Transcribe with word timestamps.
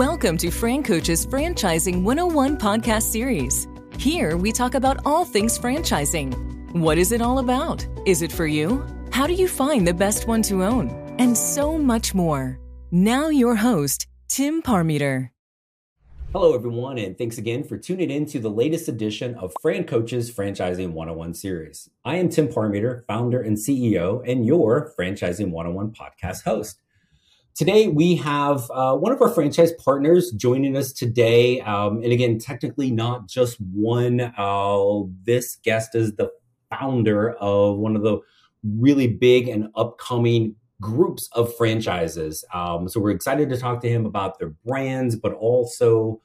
Welcome 0.00 0.38
to 0.38 0.50
Fran 0.50 0.82
Coach's 0.82 1.26
Franchising 1.26 2.02
101 2.04 2.56
podcast 2.56 3.02
series. 3.02 3.68
Here 3.98 4.38
we 4.38 4.50
talk 4.50 4.74
about 4.74 5.04
all 5.04 5.26
things 5.26 5.58
franchising. 5.58 6.72
What 6.72 6.96
is 6.96 7.12
it 7.12 7.20
all 7.20 7.38
about? 7.38 7.86
Is 8.06 8.22
it 8.22 8.32
for 8.32 8.46
you? 8.46 8.82
How 9.12 9.26
do 9.26 9.34
you 9.34 9.46
find 9.46 9.86
the 9.86 9.92
best 9.92 10.26
one 10.26 10.40
to 10.44 10.64
own? 10.64 10.88
And 11.18 11.36
so 11.36 11.76
much 11.76 12.14
more. 12.14 12.58
Now, 12.90 13.28
your 13.28 13.56
host, 13.56 14.06
Tim 14.26 14.62
Parmeter. 14.62 15.28
Hello, 16.32 16.54
everyone, 16.54 16.96
and 16.96 17.18
thanks 17.18 17.36
again 17.36 17.62
for 17.62 17.76
tuning 17.76 18.10
in 18.10 18.24
to 18.24 18.38
the 18.38 18.48
latest 18.48 18.88
edition 18.88 19.34
of 19.34 19.52
Fran 19.60 19.84
Coach's 19.84 20.34
Franchising 20.34 20.92
101 20.92 21.34
series. 21.34 21.90
I 22.06 22.16
am 22.16 22.30
Tim 22.30 22.48
Parmeter, 22.48 23.04
founder 23.04 23.42
and 23.42 23.58
CEO, 23.58 24.26
and 24.26 24.46
your 24.46 24.94
Franchising 24.98 25.50
101 25.50 25.92
podcast 25.92 26.44
host. 26.44 26.80
Today, 27.54 27.88
we 27.88 28.16
have 28.16 28.70
uh, 28.70 28.96
one 28.96 29.12
of 29.12 29.20
our 29.20 29.28
franchise 29.28 29.72
partners 29.84 30.30
joining 30.30 30.76
us 30.76 30.92
today. 30.92 31.60
Um, 31.60 32.02
and 32.02 32.12
again, 32.12 32.38
technically 32.38 32.90
not 32.90 33.28
just 33.28 33.58
one. 33.60 34.20
Uh, 34.20 35.00
this 35.24 35.56
guest 35.56 35.94
is 35.94 36.14
the 36.14 36.30
founder 36.70 37.34
of 37.34 37.76
one 37.76 37.96
of 37.96 38.02
the 38.02 38.20
really 38.62 39.08
big 39.08 39.48
and 39.48 39.68
upcoming 39.74 40.54
groups 40.80 41.28
of 41.32 41.54
franchises. 41.56 42.44
Um, 42.54 42.88
so 42.88 43.00
we're 43.00 43.10
excited 43.10 43.50
to 43.50 43.58
talk 43.58 43.82
to 43.82 43.88
him 43.88 44.06
about 44.06 44.38
their 44.38 44.54
brands, 44.64 45.16
but 45.16 45.34
also 45.34 46.20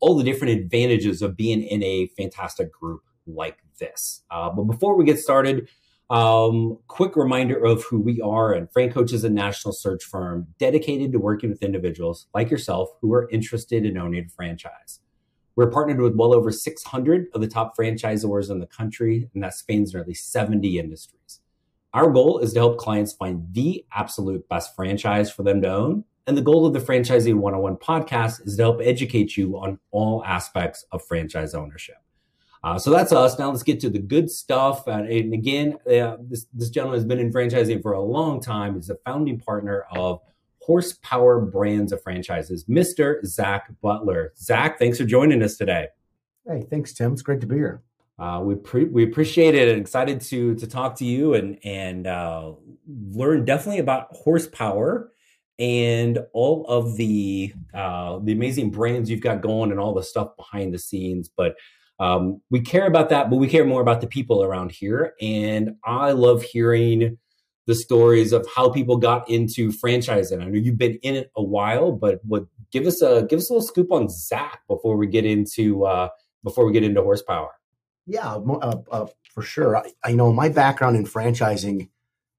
all 0.00 0.16
the 0.16 0.24
different 0.24 0.58
advantages 0.58 1.22
of 1.22 1.36
being 1.36 1.62
in 1.62 1.82
a 1.84 2.08
fantastic 2.16 2.72
group 2.72 3.02
like 3.26 3.58
this. 3.78 4.22
Uh, 4.30 4.50
but 4.50 4.64
before 4.64 4.96
we 4.96 5.04
get 5.04 5.18
started, 5.18 5.68
um, 6.10 6.76
quick 6.88 7.14
reminder 7.14 7.64
of 7.64 7.84
who 7.84 8.00
we 8.00 8.20
are. 8.20 8.52
And 8.52 8.70
Fran 8.70 8.92
Coach 8.92 9.12
is 9.12 9.22
a 9.22 9.30
national 9.30 9.72
search 9.72 10.02
firm 10.04 10.48
dedicated 10.58 11.12
to 11.12 11.18
working 11.18 11.50
with 11.50 11.62
individuals 11.62 12.26
like 12.34 12.50
yourself 12.50 12.90
who 13.00 13.14
are 13.14 13.30
interested 13.30 13.86
in 13.86 13.96
owning 13.96 14.26
a 14.26 14.28
franchise. 14.28 15.00
We're 15.54 15.70
partnered 15.70 16.00
with 16.00 16.16
well 16.16 16.34
over 16.34 16.50
600 16.50 17.26
of 17.32 17.40
the 17.40 17.46
top 17.46 17.76
franchisors 17.76 18.50
in 18.50 18.58
the 18.58 18.66
country, 18.66 19.28
and 19.34 19.42
that 19.42 19.54
spans 19.54 19.94
nearly 19.94 20.14
70 20.14 20.78
industries. 20.78 21.40
Our 21.92 22.10
goal 22.10 22.38
is 22.38 22.52
to 22.54 22.60
help 22.60 22.78
clients 22.78 23.12
find 23.12 23.46
the 23.52 23.84
absolute 23.92 24.48
best 24.48 24.74
franchise 24.74 25.30
for 25.30 25.42
them 25.42 25.60
to 25.62 25.68
own. 25.68 26.04
And 26.26 26.36
the 26.36 26.42
goal 26.42 26.66
of 26.66 26.72
the 26.72 26.78
Franchising 26.78 27.34
101 27.34 27.76
podcast 27.76 28.46
is 28.46 28.56
to 28.56 28.62
help 28.62 28.80
educate 28.82 29.36
you 29.36 29.58
on 29.58 29.80
all 29.90 30.24
aspects 30.24 30.84
of 30.92 31.04
franchise 31.04 31.54
ownership. 31.54 31.96
Uh, 32.62 32.78
so 32.78 32.90
that's 32.90 33.12
us. 33.12 33.38
Now 33.38 33.50
let's 33.50 33.62
get 33.62 33.80
to 33.80 33.90
the 33.90 33.98
good 33.98 34.30
stuff. 34.30 34.86
Uh, 34.86 35.02
and 35.02 35.32
again, 35.32 35.76
uh, 35.86 36.16
this, 36.20 36.46
this 36.52 36.68
gentleman 36.68 36.98
has 36.98 37.06
been 37.06 37.18
in 37.18 37.32
franchising 37.32 37.80
for 37.82 37.92
a 37.92 38.02
long 38.02 38.40
time. 38.40 38.74
He's 38.74 38.90
a 38.90 38.96
founding 39.06 39.38
partner 39.40 39.86
of 39.92 40.20
Horsepower 40.60 41.40
Brands 41.40 41.90
of 41.90 42.02
Franchises, 42.02 42.64
Mr. 42.66 43.24
Zach 43.24 43.70
Butler. 43.80 44.32
Zach, 44.36 44.78
thanks 44.78 44.98
for 44.98 45.04
joining 45.04 45.42
us 45.42 45.56
today. 45.56 45.88
Hey, 46.46 46.66
thanks, 46.68 46.92
Tim. 46.92 47.12
It's 47.12 47.22
great 47.22 47.40
to 47.40 47.46
be 47.46 47.56
here. 47.56 47.82
Uh, 48.18 48.40
we 48.44 48.54
pre- 48.54 48.84
we 48.84 49.02
appreciate 49.02 49.54
it 49.54 49.68
and 49.68 49.80
excited 49.80 50.20
to 50.20 50.54
to 50.56 50.66
talk 50.66 50.94
to 50.96 51.06
you 51.06 51.32
and 51.32 51.58
and 51.64 52.06
uh, 52.06 52.52
learn 52.86 53.46
definitely 53.46 53.78
about 53.78 54.08
horsepower 54.14 55.10
and 55.58 56.18
all 56.34 56.66
of 56.66 56.96
the 56.96 57.54
uh, 57.72 58.18
the 58.22 58.32
amazing 58.32 58.70
brands 58.70 59.08
you've 59.08 59.22
got 59.22 59.40
going 59.40 59.70
and 59.70 59.80
all 59.80 59.94
the 59.94 60.02
stuff 60.02 60.36
behind 60.36 60.74
the 60.74 60.78
scenes. 60.78 61.30
But 61.34 61.56
um, 62.00 62.40
we 62.50 62.60
care 62.60 62.86
about 62.86 63.10
that, 63.10 63.28
but 63.28 63.36
we 63.36 63.46
care 63.46 63.64
more 63.64 63.82
about 63.82 64.00
the 64.00 64.06
people 64.06 64.42
around 64.42 64.72
here. 64.72 65.12
And 65.20 65.76
I 65.84 66.12
love 66.12 66.42
hearing 66.42 67.18
the 67.66 67.74
stories 67.74 68.32
of 68.32 68.48
how 68.56 68.70
people 68.70 68.96
got 68.96 69.28
into 69.28 69.70
franchising. 69.70 70.40
I 70.40 70.46
know 70.46 70.58
you've 70.58 70.78
been 70.78 70.98
in 71.02 71.14
it 71.14 71.30
a 71.36 71.42
while, 71.42 71.92
but 71.92 72.20
what 72.24 72.46
give 72.72 72.86
us 72.86 73.02
a 73.02 73.26
give 73.28 73.38
us 73.38 73.50
a 73.50 73.52
little 73.52 73.68
scoop 73.68 73.92
on 73.92 74.08
Zach 74.08 74.62
before 74.66 74.96
we 74.96 75.08
get 75.08 75.26
into 75.26 75.84
uh, 75.84 76.08
before 76.42 76.66
we 76.66 76.72
get 76.72 76.84
into 76.84 77.02
horsepower. 77.02 77.50
Yeah, 78.06 78.36
uh, 78.36 78.76
uh, 78.90 79.06
for 79.34 79.42
sure. 79.42 79.76
I, 79.76 79.92
I, 80.02 80.12
know 80.12 80.32
my 80.32 80.48
background 80.48 80.96
in 80.96 81.04
franchising, 81.04 81.90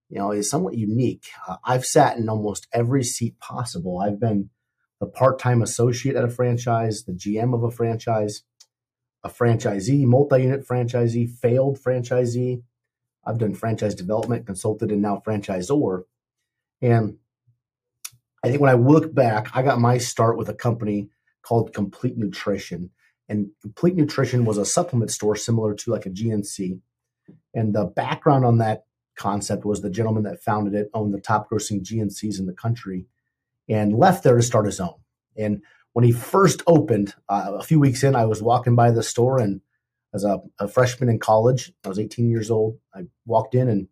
you 0.10 0.18
know, 0.18 0.32
is 0.32 0.50
somewhat 0.50 0.74
unique. 0.74 1.28
Uh, 1.48 1.58
I've 1.64 1.86
sat 1.86 2.18
in 2.18 2.28
almost 2.28 2.68
every 2.74 3.04
seat 3.04 3.40
possible. 3.40 4.00
I've 4.00 4.20
been 4.20 4.50
the 5.00 5.06
part-time 5.06 5.62
associate 5.62 6.16
at 6.16 6.26
a 6.26 6.30
franchise, 6.30 7.04
the 7.06 7.14
GM 7.14 7.54
of 7.54 7.64
a 7.64 7.72
franchise 7.72 8.42
a 9.24 9.30
franchisee, 9.30 10.06
multi-unit 10.06 10.68
franchisee, 10.68 11.30
failed 11.30 11.80
franchisee. 11.80 12.64
I've 13.26 13.38
done 13.38 13.54
franchise 13.54 13.94
development, 13.94 14.46
consulted, 14.46 14.92
and 14.92 15.02
now 15.02 15.22
franchisor. 15.26 16.04
And 16.82 17.18
I 18.44 18.50
think 18.50 18.62
when 18.62 18.72
I 18.72 18.74
look 18.74 19.14
back, 19.14 19.50
I 19.54 19.62
got 19.62 19.80
my 19.80 20.00
start 20.00 20.38
with 20.38 20.50
a 20.50 20.54
company 20.54 21.10
called 21.44 21.74
Complete 21.74 22.18
Nutrition. 22.18 22.90
And 23.30 23.52
Complete 23.62 23.96
Nutrition 23.96 24.46
was 24.46 24.58
a 24.58 24.66
supplement 24.66 25.12
store 25.12 25.36
similar 25.36 25.76
to 25.76 25.92
like 25.92 26.06
a 26.06 26.10
GNC. 26.10 26.80
And 27.54 27.74
the 27.74 27.86
background 27.86 28.46
on 28.46 28.58
that 28.58 28.86
concept 29.16 29.66
was 29.66 29.82
the 29.82 29.90
gentleman 29.90 30.24
that 30.24 30.42
founded 30.42 30.74
it 30.74 30.90
owned 30.94 31.14
the 31.14 31.22
top 31.22 31.50
grossing 31.50 31.84
GNCs 31.84 32.40
in 32.40 32.48
the 32.48 32.54
country 32.54 33.06
and 33.70 33.94
left 33.94 34.24
there 34.24 34.36
to 34.36 34.42
start 34.42 34.66
his 34.66 34.80
own. 34.80 34.96
And 35.38 35.62
when 35.94 36.06
he 36.06 36.12
first 36.12 36.62
opened, 36.68 37.16
uh, 37.28 37.54
a 37.56 37.64
few 37.64 37.80
weeks 37.80 38.04
in, 38.04 38.16
I 38.16 38.26
was 38.26 38.42
walking 38.42 38.76
by 38.76 38.92
the 38.92 39.04
store 39.04 39.40
and 39.40 39.62
as 40.14 40.24
a, 40.24 40.40
a, 40.60 40.68
freshman 40.68 41.10
in 41.10 41.20
college, 41.20 41.72
I 41.86 41.90
was 41.90 42.00
18 42.00 42.30
years 42.30 42.52
old. 42.52 42.78
I 42.94 43.04
walked 43.26 43.56
in 43.56 43.70
and 43.70 43.88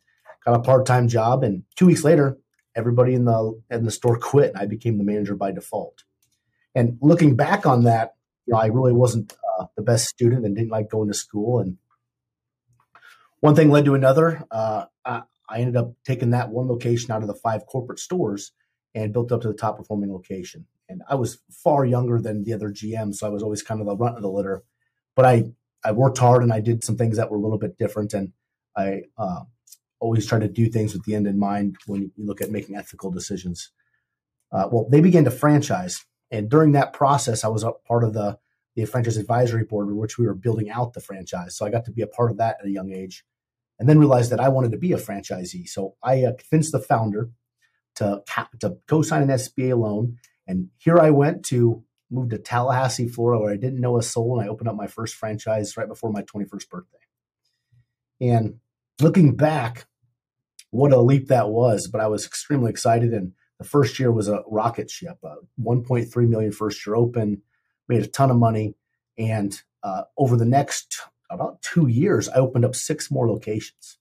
got 0.45 0.55
a 0.55 0.59
part-time 0.59 1.07
job, 1.07 1.43
and 1.43 1.63
two 1.77 1.85
weeks 1.85 2.03
later, 2.03 2.37
everybody 2.75 3.13
in 3.13 3.25
the 3.25 3.61
in 3.69 3.85
the 3.85 3.91
store 3.91 4.17
quit, 4.17 4.49
and 4.49 4.57
I 4.57 4.65
became 4.65 4.97
the 4.97 5.03
manager 5.03 5.35
by 5.35 5.51
default. 5.51 6.03
And 6.75 6.97
looking 7.01 7.35
back 7.35 7.65
on 7.65 7.83
that, 7.85 8.15
you 8.45 8.53
know, 8.53 8.59
I 8.59 8.67
really 8.67 8.93
wasn't 8.93 9.35
uh, 9.59 9.67
the 9.75 9.81
best 9.81 10.07
student 10.07 10.45
and 10.45 10.55
didn't 10.55 10.71
like 10.71 10.89
going 10.89 11.07
to 11.07 11.13
school. 11.13 11.59
And 11.59 11.77
one 13.39 13.55
thing 13.55 13.69
led 13.69 13.85
to 13.85 13.95
another. 13.95 14.43
Uh, 14.51 14.85
I, 15.05 15.23
I 15.47 15.59
ended 15.59 15.77
up 15.77 15.93
taking 16.05 16.31
that 16.31 16.49
one 16.49 16.67
location 16.67 17.11
out 17.11 17.21
of 17.21 17.27
the 17.27 17.33
five 17.33 17.65
corporate 17.65 17.99
stores 17.99 18.51
and 18.93 19.13
built 19.13 19.31
up 19.31 19.41
to 19.41 19.47
the 19.47 19.53
top 19.53 19.77
performing 19.77 20.11
location 20.11 20.65
and 20.89 21.03
I 21.07 21.15
was 21.15 21.39
far 21.51 21.85
younger 21.85 22.19
than 22.19 22.43
the 22.43 22.53
other 22.53 22.69
GMs, 22.69 23.15
so 23.15 23.27
I 23.27 23.29
was 23.29 23.43
always 23.43 23.61
kind 23.61 23.79
of 23.79 23.87
the 23.87 23.95
runt 23.95 24.17
of 24.17 24.23
the 24.23 24.29
litter. 24.29 24.63
But 25.15 25.25
I 25.25 25.43
I 25.83 25.91
worked 25.93 26.17
hard 26.17 26.43
and 26.43 26.51
I 26.51 26.59
did 26.59 26.83
some 26.83 26.97
things 26.97 27.15
that 27.15 27.31
were 27.31 27.37
a 27.37 27.41
little 27.41 27.59
bit 27.59 27.77
different, 27.77 28.13
and 28.13 28.33
I 28.75 29.03
uh, 29.17 29.41
always 29.99 30.25
try 30.25 30.39
to 30.39 30.49
do 30.49 30.67
things 30.67 30.93
with 30.93 31.05
the 31.05 31.15
end 31.15 31.27
in 31.27 31.39
mind 31.39 31.77
when 31.85 32.11
you 32.17 32.25
look 32.25 32.41
at 32.41 32.51
making 32.51 32.75
ethical 32.75 33.11
decisions. 33.11 33.71
Uh, 34.51 34.67
well, 34.71 34.87
they 34.89 34.99
began 34.99 35.23
to 35.25 35.31
franchise, 35.31 36.03
and 36.31 36.49
during 36.49 36.71
that 36.73 36.93
process, 36.93 37.43
I 37.43 37.49
was 37.49 37.63
a 37.63 37.71
part 37.87 38.03
of 38.03 38.13
the 38.13 38.39
the 38.75 38.85
franchise 38.85 39.17
advisory 39.17 39.63
board, 39.63 39.91
which 39.91 40.17
we 40.17 40.25
were 40.25 40.33
building 40.35 40.69
out 40.69 40.93
the 40.93 41.01
franchise. 41.01 41.55
So 41.55 41.65
I 41.65 41.69
got 41.69 41.85
to 41.85 41.91
be 41.91 42.01
a 42.01 42.07
part 42.07 42.31
of 42.31 42.37
that 42.37 42.57
at 42.59 42.67
a 42.67 42.71
young 42.71 42.91
age, 42.91 43.23
and 43.77 43.87
then 43.87 43.99
realized 43.99 44.31
that 44.31 44.39
I 44.39 44.49
wanted 44.49 44.71
to 44.71 44.77
be 44.77 44.93
a 44.93 44.97
franchisee. 44.97 45.67
So 45.67 45.95
I 46.01 46.23
uh, 46.23 46.33
convinced 46.33 46.71
the 46.71 46.79
founder 46.79 47.29
to 47.95 48.23
to 48.59 48.77
co-sign 48.87 49.23
an 49.23 49.29
SBA 49.29 49.77
loan 49.77 50.17
and 50.49 50.69
here 50.79 50.97
I 50.97 51.11
went 51.11 51.45
to 51.45 51.83
move 52.09 52.31
to 52.31 52.39
Tallahassee, 52.39 53.07
Florida, 53.07 53.39
where 53.39 53.53
I 53.53 53.55
didn't 53.55 53.79
know 53.79 53.99
a 53.99 54.01
soul, 54.01 54.39
and 54.39 54.43
I 54.43 54.51
opened 54.51 54.67
up 54.67 54.75
my 54.75 54.87
first 54.87 55.13
franchise 55.13 55.77
right 55.77 55.87
before 55.87 56.11
my 56.11 56.23
21st 56.23 56.69
birthday. 56.69 56.97
And 58.19 58.55
looking 58.99 59.35
back, 59.35 59.85
what 60.71 60.91
a 60.91 60.99
leap 60.99 61.27
that 61.27 61.49
was! 61.49 61.87
But 61.87 62.01
I 62.01 62.07
was 62.07 62.25
extremely 62.25 62.71
excited, 62.71 63.13
and 63.13 63.33
the 63.59 63.63
first 63.63 63.99
year 63.99 64.11
was 64.11 64.27
a 64.27 64.41
rocket 64.47 64.89
ship. 64.89 65.19
Uh, 65.23 65.35
1.3 65.63 66.27
million 66.27 66.51
first 66.51 66.83
year 66.83 66.95
open, 66.95 67.43
made 67.87 68.01
a 68.01 68.07
ton 68.07 68.31
of 68.31 68.37
money, 68.37 68.73
and 69.19 69.61
uh, 69.83 70.05
over 70.17 70.35
the 70.35 70.45
next 70.45 70.99
about 71.29 71.61
two 71.61 71.85
years, 71.85 72.27
I 72.27 72.37
opened 72.37 72.65
up 72.65 72.75
six 72.75 73.11
more 73.11 73.29
locations. 73.29 73.99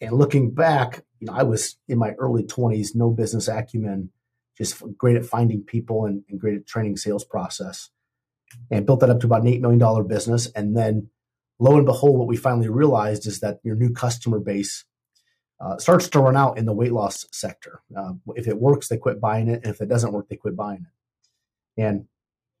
And 0.00 0.14
looking 0.14 0.54
back, 0.54 1.04
you 1.20 1.26
know, 1.26 1.34
I 1.34 1.42
was 1.42 1.76
in 1.88 1.98
my 1.98 2.12
early 2.12 2.42
20s, 2.42 2.94
no 2.94 3.10
business 3.10 3.48
acumen 3.48 4.10
just 4.56 4.82
great 4.96 5.16
at 5.16 5.24
finding 5.24 5.62
people 5.62 6.04
and, 6.06 6.24
and 6.28 6.40
great 6.40 6.56
at 6.56 6.66
training 6.66 6.96
sales 6.96 7.24
process. 7.24 7.90
And 8.70 8.84
built 8.84 9.00
that 9.00 9.08
up 9.08 9.20
to 9.20 9.26
about 9.26 9.42
an 9.42 9.48
$8 9.48 9.60
million 9.60 10.06
business. 10.06 10.46
And 10.54 10.76
then 10.76 11.08
lo 11.58 11.76
and 11.76 11.86
behold, 11.86 12.18
what 12.18 12.28
we 12.28 12.36
finally 12.36 12.68
realized 12.68 13.26
is 13.26 13.40
that 13.40 13.60
your 13.62 13.76
new 13.76 13.90
customer 13.90 14.38
base 14.38 14.84
uh, 15.58 15.78
starts 15.78 16.08
to 16.08 16.20
run 16.20 16.36
out 16.36 16.58
in 16.58 16.66
the 16.66 16.72
weight 16.72 16.92
loss 16.92 17.24
sector. 17.30 17.82
Uh, 17.96 18.14
if 18.34 18.46
it 18.46 18.58
works, 18.58 18.88
they 18.88 18.98
quit 18.98 19.20
buying 19.20 19.48
it. 19.48 19.64
And 19.64 19.72
if 19.72 19.80
it 19.80 19.88
doesn't 19.88 20.12
work, 20.12 20.28
they 20.28 20.36
quit 20.36 20.56
buying 20.56 20.84
it. 20.86 21.82
And 21.82 22.06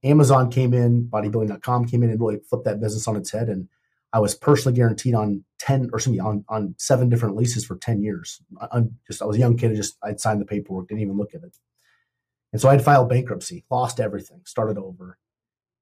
Amazon 0.04 0.50
came 0.50 0.72
in, 0.72 1.08
bodybuilding.com 1.08 1.86
came 1.86 2.02
in 2.02 2.10
and 2.10 2.20
really 2.20 2.38
flipped 2.48 2.64
that 2.64 2.80
business 2.80 3.06
on 3.06 3.16
its 3.16 3.32
head. 3.32 3.48
And 3.48 3.68
I 4.12 4.20
was 4.20 4.34
personally 4.34 4.76
guaranteed 4.76 5.14
on 5.14 5.44
10 5.60 5.90
or 5.92 5.98
excuse 5.98 6.14
me, 6.14 6.18
on, 6.20 6.44
on 6.48 6.74
seven 6.78 7.08
different 7.08 7.36
leases 7.36 7.64
for 7.64 7.76
10 7.76 8.02
years. 8.02 8.40
I, 8.60 8.82
just, 9.06 9.22
I 9.22 9.24
was 9.24 9.36
a 9.36 9.40
young 9.40 9.56
kid. 9.56 9.72
I 9.72 9.74
just, 9.74 9.96
I'd 10.02 10.20
signed 10.20 10.40
the 10.40 10.44
paperwork, 10.44 10.88
didn't 10.88 11.02
even 11.02 11.16
look 11.16 11.34
at 11.34 11.42
it. 11.42 11.56
And 12.52 12.60
so 12.60 12.68
I'd 12.68 12.84
filed 12.84 13.08
bankruptcy, 13.08 13.64
lost 13.70 13.98
everything, 13.98 14.42
started 14.44 14.78
over. 14.78 15.18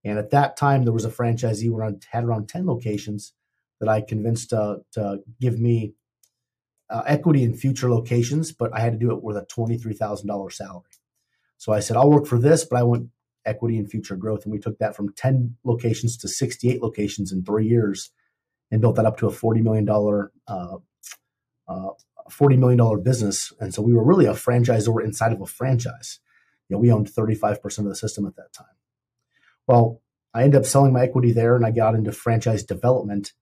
And 0.04 0.18
at 0.18 0.30
that 0.30 0.56
time, 0.56 0.84
there 0.84 0.92
was 0.92 1.04
a 1.04 1.10
franchisee 1.10 1.66
who 1.66 1.80
had 2.10 2.24
around 2.24 2.48
10 2.48 2.66
locations 2.66 3.34
that 3.80 3.88
I 3.88 4.00
convinced 4.00 4.50
to, 4.50 4.78
to 4.92 5.20
give 5.40 5.58
me 5.58 5.94
uh, 6.88 7.02
equity 7.06 7.44
in 7.44 7.54
future 7.54 7.90
locations, 7.90 8.52
but 8.52 8.74
I 8.74 8.80
had 8.80 8.92
to 8.92 8.98
do 8.98 9.12
it 9.12 9.22
with 9.22 9.36
a 9.36 9.46
$23,000 9.46 10.52
salary. 10.52 10.84
So 11.56 11.72
I 11.72 11.80
said, 11.80 11.96
I'll 11.96 12.10
work 12.10 12.26
for 12.26 12.38
this, 12.38 12.64
but 12.64 12.78
I 12.78 12.82
want 12.82 13.08
equity 13.44 13.78
and 13.78 13.90
future 13.90 14.16
growth. 14.16 14.44
And 14.44 14.52
we 14.52 14.58
took 14.58 14.78
that 14.78 14.96
from 14.96 15.12
10 15.14 15.56
locations 15.64 16.16
to 16.18 16.28
68 16.28 16.82
locations 16.82 17.32
in 17.32 17.44
three 17.44 17.66
years 17.66 18.10
and 18.70 18.80
built 18.80 18.96
that 18.96 19.06
up 19.06 19.18
to 19.18 19.26
a 19.26 19.32
$40 19.32 19.62
million, 19.62 19.88
uh, 19.88 20.76
uh, 21.68 21.90
$40 22.30 22.58
million 22.58 23.02
business. 23.02 23.52
And 23.60 23.74
so 23.74 23.82
we 23.82 23.92
were 23.92 24.04
really 24.04 24.26
a 24.26 24.32
franchisor 24.32 25.02
inside 25.02 25.32
of 25.32 25.40
a 25.40 25.46
franchise. 25.46 26.20
You 26.70 26.76
know, 26.76 26.80
we 26.80 26.92
owned 26.92 27.08
35% 27.08 27.78
of 27.78 27.84
the 27.86 27.96
system 27.96 28.26
at 28.26 28.36
that 28.36 28.52
time. 28.52 28.66
Well, 29.66 30.00
I 30.32 30.44
ended 30.44 30.60
up 30.60 30.66
selling 30.66 30.92
my 30.92 31.02
equity 31.02 31.32
there 31.32 31.56
and 31.56 31.66
I 31.66 31.72
got 31.72 31.96
into 31.96 32.12
franchise 32.12 32.62
development. 32.62 33.32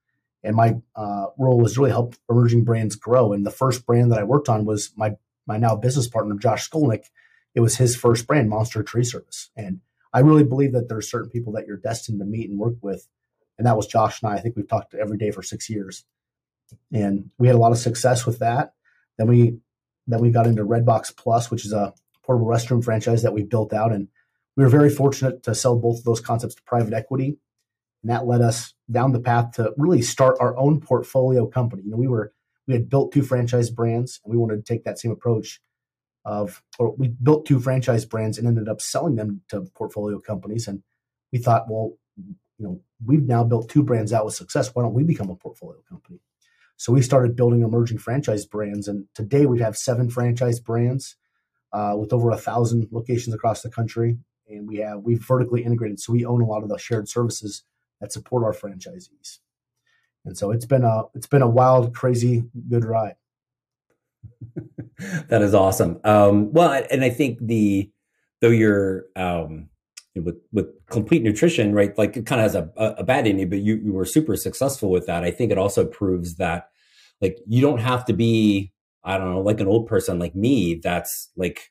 And 0.42 0.56
my 0.56 0.76
uh, 0.96 1.26
role 1.36 1.58
was 1.58 1.76
really 1.76 1.90
help 1.90 2.14
emerging 2.30 2.64
brands 2.64 2.96
grow. 2.96 3.32
And 3.32 3.44
the 3.44 3.50
first 3.50 3.84
brand 3.84 4.10
that 4.12 4.19
I 4.19 4.25
worked 4.25 4.48
on 4.48 4.64
was 4.64 4.92
my 4.96 5.16
my 5.46 5.56
now 5.56 5.76
business 5.76 6.06
partner, 6.06 6.36
Josh 6.36 6.69
Skolnick. 6.69 7.06
It 7.54 7.60
was 7.60 7.76
his 7.76 7.96
first 7.96 8.26
brand, 8.26 8.48
Monster 8.48 8.82
Tree 8.82 9.04
Service. 9.04 9.50
And 9.56 9.80
I 10.12 10.20
really 10.20 10.44
believe 10.44 10.72
that 10.72 10.88
there 10.88 10.98
are 10.98 11.02
certain 11.02 11.30
people 11.30 11.52
that 11.54 11.66
you're 11.66 11.76
destined 11.76 12.20
to 12.20 12.25
meet 12.25 12.48
and 12.48 12.58
work 12.58 12.75
with. 12.82 13.08
And 13.56 13.66
that 13.66 13.76
was 13.76 13.86
Josh 13.86 14.22
and 14.22 14.30
I. 14.30 14.36
I 14.36 14.40
think 14.40 14.56
we've 14.56 14.69
talked 14.69 14.94
every 14.94 15.19
day 15.19 15.30
for 15.30 15.42
six 15.42 15.69
years. 15.69 16.04
And 16.92 17.30
we 17.38 17.48
had 17.48 17.56
a 17.56 17.58
lot 17.58 17.72
of 17.72 17.78
success 17.78 18.25
with 18.26 18.38
that. 18.38 18.75
Then 19.16 19.26
we 19.26 19.58
then 20.06 20.20
we 20.20 20.30
got 20.30 20.46
into 20.46 20.64
Redbox 20.64 21.16
Plus, 21.16 21.50
which 21.50 21.64
is 21.64 21.72
a 21.72 21.92
portable 22.28 22.46
restroom 22.46 22.84
franchise 22.84 23.22
that 23.22 23.32
we 23.32 23.42
built 23.42 23.72
out. 23.72 23.90
And 23.90 24.08
we 24.54 24.62
were 24.62 24.69
very 24.69 24.90
fortunate 24.90 25.42
to 25.44 25.54
sell 25.54 25.78
both 25.78 25.98
of 25.98 26.04
those 26.04 26.20
concepts 26.20 26.54
to 26.56 26.62
private 26.62 26.92
equity. 26.92 27.38
And 28.02 28.10
that 28.10 28.26
led 28.26 28.42
us 28.42 28.75
down 28.90 29.12
the 29.12 29.20
path 29.20 29.52
to 29.52 29.72
really 29.78 30.02
start 30.02 30.36
our 30.38 30.56
own 30.58 30.80
portfolio 30.80 31.46
company. 31.46 31.84
You 31.84 31.92
know, 31.92 31.96
we 31.96 32.06
were 32.06 32.32
we 32.66 32.75
had 32.75 32.90
built 32.90 33.12
two 33.12 33.22
franchise 33.22 33.70
brands 33.70 34.20
and 34.22 34.30
we 34.30 34.36
wanted 34.36 34.56
to 34.56 34.72
take 34.72 34.84
that 34.84 34.98
same 34.98 35.10
approach 35.10 35.62
of 36.26 36.62
or 36.78 36.94
we 36.96 37.08
built 37.08 37.46
two 37.46 37.60
franchise 37.60 38.04
brands 38.04 38.36
and 38.36 38.46
ended 38.46 38.69
up 38.69 38.82
selling 38.82 39.16
them 39.16 39.40
to 39.48 39.62
portfolio 39.75 40.20
companies. 40.20 40.69
And 40.69 40.82
we 41.32 41.38
thought, 41.38 41.64
well, 41.70 41.94
you 42.19 42.36
know, 42.58 42.82
we've 43.02 43.26
now 43.26 43.42
built 43.42 43.70
two 43.70 43.82
brands 43.82 44.12
out 44.12 44.26
with 44.26 44.34
success. 44.34 44.75
Why 44.75 44.82
don't 44.82 44.92
we 44.92 45.02
become 45.02 45.30
a 45.30 45.34
portfolio 45.34 45.78
company? 45.88 46.20
So 46.76 46.92
we 46.92 47.00
started 47.00 47.36
building 47.36 47.62
emerging 47.62 47.98
franchise 47.98 48.44
brands. 48.44 48.86
And 48.86 49.06
today 49.14 49.46
we 49.46 49.60
have 49.60 49.78
seven 49.78 50.10
franchise 50.10 50.60
brands 50.60 51.16
uh, 51.73 51.94
with 51.97 52.12
over 52.12 52.31
a 52.31 52.38
thousand 52.38 52.88
locations 52.91 53.35
across 53.35 53.62
the 53.62 53.70
country 53.70 54.19
and 54.49 54.67
we 54.67 54.79
have 54.79 55.00
we've 55.03 55.23
vertically 55.23 55.62
integrated, 55.65 56.00
so 56.00 56.12
we 56.12 56.25
own 56.25 56.41
a 56.41 56.47
lot 56.47 56.62
of 56.62 56.69
the 56.69 56.79
shared 56.79 57.09
services 57.09 57.65
that 58.00 58.12
support 58.12 58.44
our 58.44 58.53
franchisees. 58.53 59.38
And 60.25 60.37
so 60.37 60.50
it's 60.50 60.67
been 60.67 60.85
a 60.85 61.05
it's 61.15 61.26
been 61.26 61.43
a 61.43 61.49
wild, 61.49 61.94
crazy, 61.94 62.44
good 62.69 62.85
ride. 62.85 63.17
that 65.29 65.43
is 65.43 65.55
awesome. 65.55 66.00
Um, 66.05 66.53
well, 66.53 66.85
and 66.91 67.05
I 67.05 67.11
think 67.11 67.38
the 67.41 67.91
though 68.41 68.50
you're 68.50 69.06
um, 69.17 69.69
with 70.14 70.37
with 70.53 70.67
complete 70.87 71.23
nutrition, 71.23 71.75
right? 71.75 71.97
Like 71.97 72.17
it 72.17 72.26
kind 72.26 72.41
of 72.41 72.44
has 72.44 72.55
a, 72.55 72.71
a 72.76 73.05
bad 73.05 73.26
ending, 73.26 73.49
but 73.49 73.61
you, 73.61 73.76
you 73.76 73.93
were 73.93 74.05
super 74.05 74.37
successful 74.37 74.91
with 74.91 75.06
that. 75.06 75.25
I 75.25 75.31
think 75.31 75.53
it 75.53 75.59
also 75.59 75.85
proves 75.85 76.37
that 76.37 76.71
like 77.21 77.38
you 77.47 77.61
don't 77.61 77.81
have 77.81 78.05
to 78.06 78.12
be 78.12 78.73
I 79.05 79.19
don't 79.19 79.33
know 79.33 79.41
like 79.41 79.61
an 79.61 79.69
old 79.69 79.87
person 79.87 80.19
like 80.19 80.35
me 80.35 80.81
that's 80.83 81.31
like 81.37 81.71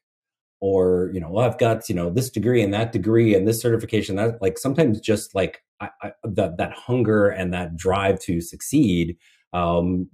or 0.59 1.11
you 1.13 1.19
know 1.19 1.29
well, 1.29 1.45
i've 1.45 1.57
got 1.57 1.87
you 1.87 1.95
know 1.95 2.09
this 2.09 2.29
degree 2.29 2.61
and 2.63 2.73
that 2.73 2.91
degree 2.91 3.35
and 3.35 3.47
this 3.47 3.61
certification 3.61 4.15
that 4.15 4.41
like 4.41 4.57
sometimes 4.57 4.99
just 4.99 5.35
like 5.35 5.63
I, 5.79 5.89
I, 6.01 6.11
that 6.23 6.57
that 6.57 6.73
hunger 6.73 7.27
and 7.29 7.53
that 7.53 7.75
drive 7.77 8.19
to 8.21 8.41
succeed 8.41 9.17
um 9.53 10.09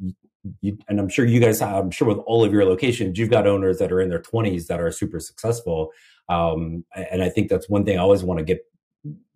you, 0.61 0.77
and 0.89 0.99
i'm 0.99 1.07
sure 1.07 1.25
you 1.25 1.39
guys 1.39 1.61
i'm 1.61 1.91
sure 1.91 2.07
with 2.07 2.19
all 2.25 2.43
of 2.43 2.51
your 2.51 2.65
locations 2.65 3.17
you've 3.17 3.29
got 3.29 3.47
owners 3.47 3.77
that 3.77 3.91
are 3.91 4.01
in 4.01 4.09
their 4.09 4.21
20s 4.21 4.67
that 4.67 4.81
are 4.81 4.91
super 4.91 5.19
successful 5.19 5.91
um 6.27 6.83
and 6.95 7.23
i 7.23 7.29
think 7.29 7.49
that's 7.49 7.69
one 7.69 7.85
thing 7.85 7.97
i 7.97 8.01
always 8.01 8.23
want 8.23 8.39
to 8.39 8.45
get 8.45 8.59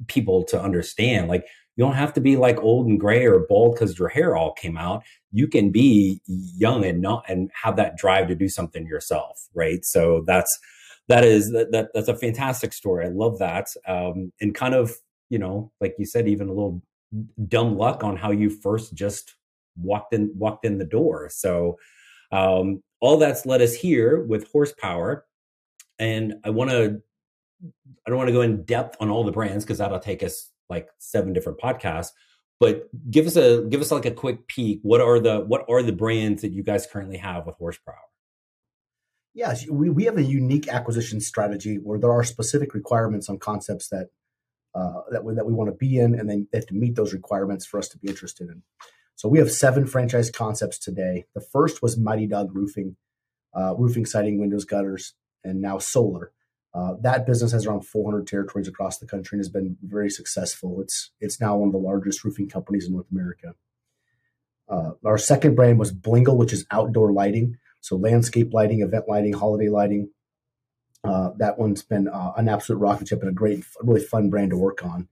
people 0.08 0.44
to 0.44 0.62
understand 0.62 1.30
like 1.30 1.46
you 1.78 1.86
don't 1.86 1.94
have 1.94 2.14
to 2.14 2.22
be 2.22 2.36
like 2.36 2.58
old 2.60 2.88
and 2.88 3.00
gray 3.00 3.26
or 3.26 3.46
bald 3.48 3.76
because 3.76 3.98
your 3.98 4.10
hair 4.10 4.36
all 4.36 4.52
came 4.54 4.78
out 4.78 5.04
you 5.32 5.48
can 5.48 5.72
be 5.72 6.20
young 6.26 6.84
and 6.84 7.02
not 7.02 7.24
and 7.30 7.50
have 7.54 7.76
that 7.78 7.96
drive 7.98 8.28
to 8.28 8.36
do 8.36 8.50
something 8.50 8.86
yourself 8.86 9.48
right 9.54 9.86
so 9.86 10.24
that's 10.26 10.60
that 11.08 11.24
is 11.24 11.52
that, 11.52 11.72
that 11.72 11.90
that's 11.94 12.10
a 12.10 12.16
fantastic 12.16 12.74
story. 12.74 13.06
I 13.06 13.10
love 13.10 13.40
that. 13.40 13.68
Um, 13.88 14.32
and 14.42 14.54
kind 14.54 14.74
of, 14.74 14.94
you 15.30 15.40
know, 15.40 15.72
like 15.80 15.96
you 15.98 16.06
said, 16.06 16.28
even 16.28 16.50
a 16.50 16.54
little 16.54 16.82
dumb 17.48 17.78
luck 17.78 18.04
on 18.04 18.18
how 18.18 18.32
you 18.32 18.50
first 18.50 18.94
just 18.94 19.36
walked 19.78 20.14
in 20.14 20.32
walked 20.36 20.66
in 20.66 20.78
the 20.78 20.86
door. 20.86 21.30
So 21.30 21.78
um, 22.32 22.84
all 23.00 23.18
that's 23.18 23.46
led 23.46 23.62
us 23.62 23.74
here 23.74 24.24
with 24.24 24.52
horsepower. 24.52 25.26
And 26.00 26.36
I 26.44 26.50
want 26.50 26.72
to 26.72 27.02
I 28.06 28.10
don't 28.10 28.18
want 28.18 28.28
to 28.28 28.34
go 28.34 28.42
in 28.42 28.64
depth 28.64 28.98
on 29.00 29.10
all 29.10 29.24
the 29.24 29.32
brands 29.32 29.64
because 29.64 29.78
that'll 29.78 30.00
take 30.00 30.24
us 30.24 30.52
like 30.70 30.90
seven 30.98 31.34
different 31.34 31.60
podcasts. 31.60 32.10
But 32.60 32.88
give 33.10 33.28
us 33.28 33.36
a 33.36 33.64
give 33.70 33.82
us 33.82 33.92
like 33.92 34.06
a 34.06 34.12
quick 34.12 34.48
peek. 34.48 34.80
What 34.82 35.02
are 35.02 35.20
the 35.20 35.42
what 35.42 35.66
are 35.70 35.84
the 35.84 35.92
brands 35.92 36.42
that 36.42 36.52
you 36.52 36.64
guys 36.64 36.88
currently 36.88 37.18
have 37.18 37.46
with 37.46 37.56
horsepower? 37.56 37.96
Yes, 39.34 39.70
we, 39.70 39.92
we 39.92 40.06
have 40.06 40.18
a 40.18 40.24
unique 40.24 40.68
acquisition 40.68 41.22
strategy 41.22 41.76
where 41.76 42.00
there 42.00 42.12
are 42.12 42.24
specific 42.24 42.74
requirements 42.74 43.30
on 43.30 43.38
concepts 43.38 43.90
that 43.90 44.08
uh, 44.74 45.02
that 45.12 45.24
we, 45.24 45.36
that 45.36 45.46
we 45.46 45.54
want 45.54 45.70
to 45.70 45.76
be 45.76 45.98
in, 45.98 46.18
and 46.20 46.28
then 46.28 46.48
they 46.52 46.58
have 46.58 46.68
to 46.68 46.74
meet 46.74 46.96
those 46.96 47.14
requirements 47.14 47.66
for 47.66 47.78
us 47.78 47.88
to 47.90 48.00
be 48.00 48.08
interested 48.08 48.50
in. 48.50 48.64
So 49.16 49.28
we 49.28 49.40
have 49.40 49.52
seven 49.52 49.86
franchise 49.86 50.30
concepts 50.32 50.80
today. 50.80 51.26
The 51.36 51.42
first 51.42 51.82
was 51.82 51.98
Mighty 51.98 52.28
Dog 52.28 52.56
Roofing, 52.56 52.96
uh, 53.56 53.76
roofing, 53.76 54.06
siding, 54.06 54.40
windows, 54.40 54.66
gutters, 54.66 55.14
and 55.44 55.62
now 55.62 55.78
solar. 55.78 56.32
Uh, 56.78 56.94
that 57.02 57.26
business 57.26 57.52
has 57.54 57.66
around 57.66 57.82
400 57.82 58.28
territories 58.28 58.68
across 58.68 59.00
the 59.00 59.08
country 59.08 59.38
and 59.38 59.40
has 59.40 59.50
been 59.50 59.78
very 59.82 60.12
successful. 60.12 60.80
It's 60.80 61.10
it's 61.20 61.42
now 61.42 61.58
one 61.58 61.70
of 61.70 61.74
the 61.74 61.80
largest 61.80 62.24
roofing 62.24 62.50
companies 62.50 62.86
in 62.86 62.94
North 62.94 63.08
America. 63.12 63.56
Uh, 64.70 64.92
our 65.04 65.18
second 65.18 65.56
brand 65.56 65.80
was 65.80 65.92
Blingle, 65.92 66.38
which 66.38 66.54
is 66.54 66.68
outdoor 66.70 67.12
lighting. 67.12 67.58
So 67.82 67.96
landscape 67.96 68.54
lighting, 68.54 68.82
event 68.82 69.06
lighting, 69.08 69.34
holiday 69.34 69.70
lighting. 69.70 70.10
Uh, 71.04 71.32
that 71.38 71.58
one's 71.58 71.82
been 71.82 72.08
uh, 72.10 72.34
an 72.38 72.48
absolute 72.48 72.80
rocket 72.80 73.08
ship 73.08 73.22
and 73.22 73.30
a 73.30 73.34
great, 73.34 73.64
really 73.82 74.02
fun 74.02 74.30
brand 74.30 74.52
to 74.52 74.58
work 74.58 74.84
on. 74.84 75.08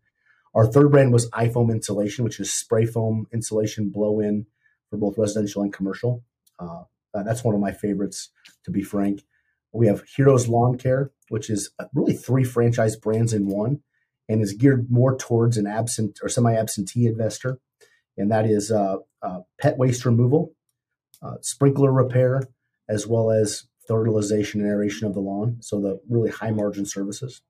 Our 0.53 0.67
third 0.67 0.91
brand 0.91 1.13
was 1.13 1.29
iFoam 1.31 1.71
Insulation, 1.71 2.25
which 2.25 2.39
is 2.39 2.53
spray 2.53 2.85
foam 2.85 3.27
insulation 3.33 3.89
blow 3.89 4.19
in 4.19 4.45
for 4.89 4.97
both 4.97 5.17
residential 5.17 5.63
and 5.63 5.73
commercial. 5.73 6.23
Uh, 6.59 6.83
that's 7.13 7.43
one 7.43 7.55
of 7.55 7.61
my 7.61 7.71
favorites, 7.71 8.29
to 8.65 8.71
be 8.71 8.83
frank. 8.83 9.23
We 9.75 9.87
have 9.87 10.03
Heroes 10.15 10.47
Lawn 10.47 10.77
Care, 10.77 11.11
which 11.29 11.49
is 11.49 11.69
uh, 11.79 11.85
really 11.93 12.13
three 12.13 12.43
franchise 12.43 12.95
brands 12.95 13.33
in 13.33 13.47
one 13.47 13.81
and 14.29 14.41
is 14.41 14.53
geared 14.53 14.89
more 14.89 15.17
towards 15.17 15.57
an 15.57 15.67
absent 15.67 16.19
or 16.23 16.29
semi 16.29 16.55
absentee 16.55 17.05
investor. 17.05 17.59
And 18.17 18.31
that 18.31 18.45
is 18.45 18.71
uh, 18.71 18.97
uh, 19.21 19.41
pet 19.59 19.77
waste 19.77 20.05
removal, 20.05 20.53
sprinkler 21.41 21.91
repair, 21.91 22.43
as 22.87 23.05
well 23.05 23.31
as 23.31 23.67
fertilization 23.87 24.61
and 24.61 24.69
aeration 24.69 25.07
of 25.07 25.13
the 25.13 25.19
lawn. 25.19 25.57
So 25.59 25.81
the 25.81 25.99
really 26.09 26.31
high 26.31 26.51
margin 26.51 26.85
services. 26.85 27.41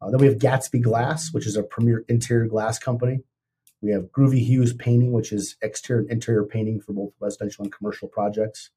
Uh, 0.00 0.10
then 0.10 0.20
we 0.20 0.26
have 0.26 0.38
Gatsby 0.38 0.80
Glass, 0.80 1.32
which 1.32 1.46
is 1.46 1.56
a 1.56 1.62
premier 1.62 2.04
interior 2.08 2.46
glass 2.46 2.78
company. 2.78 3.20
We 3.80 3.90
have 3.90 4.04
Groovy 4.04 4.44
Hues 4.44 4.72
Painting, 4.72 5.12
which 5.12 5.32
is 5.32 5.56
exterior 5.62 6.00
and 6.00 6.10
interior 6.10 6.44
painting 6.44 6.80
for 6.80 6.92
both 6.92 7.12
residential 7.20 7.64
and 7.64 7.72
commercial 7.72 8.08
projects. 8.08 8.70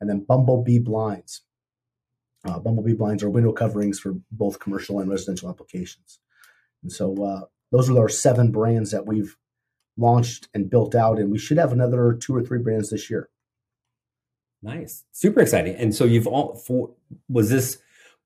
And 0.00 0.08
then 0.08 0.24
Bumblebee 0.24 0.80
Blinds. 0.80 1.42
Uh, 2.46 2.58
Bumblebee 2.58 2.94
Blinds 2.94 3.22
are 3.22 3.30
window 3.30 3.52
coverings 3.52 3.98
for 3.98 4.14
both 4.30 4.60
commercial 4.60 5.00
and 5.00 5.10
residential 5.10 5.50
applications. 5.50 6.20
And 6.82 6.92
so 6.92 7.24
uh, 7.24 7.40
those 7.72 7.90
are 7.90 7.98
our 7.98 8.08
seven 8.08 8.52
brands 8.52 8.90
that 8.92 9.06
we've 9.06 9.36
launched 9.96 10.48
and 10.54 10.70
built 10.70 10.94
out, 10.94 11.18
and 11.18 11.30
we 11.30 11.38
should 11.38 11.58
have 11.58 11.72
another 11.72 12.12
two 12.12 12.34
or 12.34 12.42
three 12.42 12.58
brands 12.58 12.90
this 12.90 13.10
year. 13.10 13.28
Nice. 14.62 15.04
Super 15.12 15.40
exciting. 15.40 15.74
And 15.76 15.94
so 15.94 16.04
you've 16.04 16.26
all 16.26 16.56
for 16.56 16.94
was 17.28 17.50
this 17.50 17.78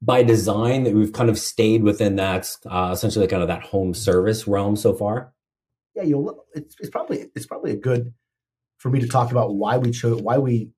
by 0.02 0.22
design 0.22 0.84
that 0.84 0.94
we've 0.94 1.12
kind 1.12 1.28
of 1.28 1.38
stayed 1.38 1.82
within 1.82 2.16
that 2.16 2.56
uh, 2.66 2.90
essentially 2.92 3.26
kind 3.26 3.42
of 3.42 3.48
that 3.48 3.62
home 3.62 3.94
service 3.94 4.46
realm 4.46 4.76
so 4.76 4.94
far? 4.94 5.32
Yeah, 5.94 6.04
you 6.04 6.12
know, 6.12 6.44
it's, 6.54 6.76
it's 6.80 6.90
probably 6.90 7.26
it's 7.34 7.46
probably 7.46 7.72
a 7.72 7.76
good 7.76 8.14
for 8.78 8.90
me 8.90 9.00
to 9.00 9.08
talk 9.08 9.30
about 9.30 9.54
why 9.54 9.76
we 9.76 9.90
chose 9.90 10.22
why 10.22 10.38
we 10.38 10.70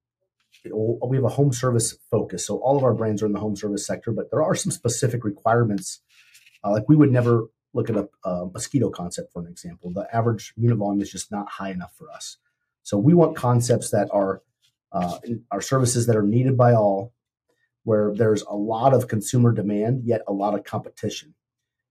we 0.65 1.17
have 1.17 1.25
a 1.25 1.29
home 1.29 1.53
service 1.53 1.97
focus. 2.11 2.47
So 2.47 2.59
all 2.59 2.77
of 2.77 2.85
our 2.85 2.95
brands 2.95 3.23
are 3.23 3.27
in 3.27 3.33
the 3.33 3.41
home 3.41 3.57
service 3.57 3.87
sector, 3.87 4.13
but 4.13 4.31
there 4.31 4.43
are 4.43 4.55
some 4.55 4.71
specific 4.71 5.25
requirements. 5.25 6.01
Uh, 6.65 6.71
like 6.71 6.89
we 6.89 6.97
would 6.97 7.11
never 7.11 7.47
look 7.75 7.91
at 7.91 7.97
a, 7.97 8.09
a 8.25 8.47
mosquito 8.47 8.91
concept, 8.91 9.33
for 9.33 9.43
an 9.43 9.49
example. 9.49 9.93
The 9.93 10.07
average 10.15 10.53
unit 10.57 10.77
volume 10.77 11.01
is 11.01 11.11
just 11.11 11.31
not 11.31 11.49
high 11.49 11.71
enough 11.71 11.95
for 11.97 12.11
us. 12.11 12.37
So 12.83 12.99
we 12.99 13.15
want 13.15 13.37
concepts 13.37 13.91
that 13.91 14.09
are 14.13 14.43
uh, 14.93 15.19
are 15.51 15.63
services 15.63 16.07
that 16.07 16.17
are 16.17 16.23
needed 16.23 16.57
by 16.57 16.75
all, 16.75 17.15
where 17.85 18.13
there's 18.15 18.43
a 18.43 18.55
lot 18.55 18.93
of 18.93 19.09
consumer 19.09 19.51
demand, 19.53 20.03
yet 20.05 20.21
a 20.29 20.33
lot 20.33 20.55
of 20.55 20.65
competition. 20.65 21.35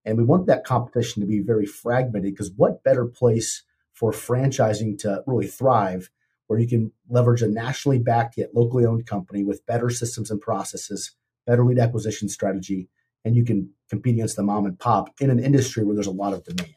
And 0.05 0.17
we 0.17 0.23
want 0.23 0.47
that 0.47 0.63
competition 0.63 1.21
to 1.21 1.27
be 1.27 1.39
very 1.39 1.65
fragmented 1.65 2.33
because 2.33 2.51
what 2.55 2.83
better 2.83 3.05
place 3.05 3.63
for 3.93 4.11
franchising 4.11 4.99
to 4.99 5.23
really 5.25 5.47
thrive 5.47 6.09
where 6.51 6.59
you 6.59 6.67
can 6.67 6.91
leverage 7.09 7.41
a 7.41 7.47
nationally 7.47 7.97
backed 7.97 8.35
yet 8.35 8.53
locally 8.53 8.85
owned 8.85 9.05
company 9.05 9.41
with 9.41 9.65
better 9.65 9.89
systems 9.89 10.29
and 10.29 10.41
processes, 10.41 11.15
better 11.47 11.63
lead 11.63 11.79
acquisition 11.79 12.27
strategy, 12.27 12.89
and 13.23 13.37
you 13.37 13.45
can 13.45 13.69
compete 13.89 14.15
against 14.15 14.35
the 14.35 14.43
mom 14.43 14.65
and 14.65 14.77
pop 14.77 15.07
in 15.21 15.29
an 15.29 15.39
industry 15.39 15.85
where 15.85 15.95
there's 15.95 16.07
a 16.07 16.11
lot 16.11 16.33
of 16.33 16.43
demand. 16.43 16.75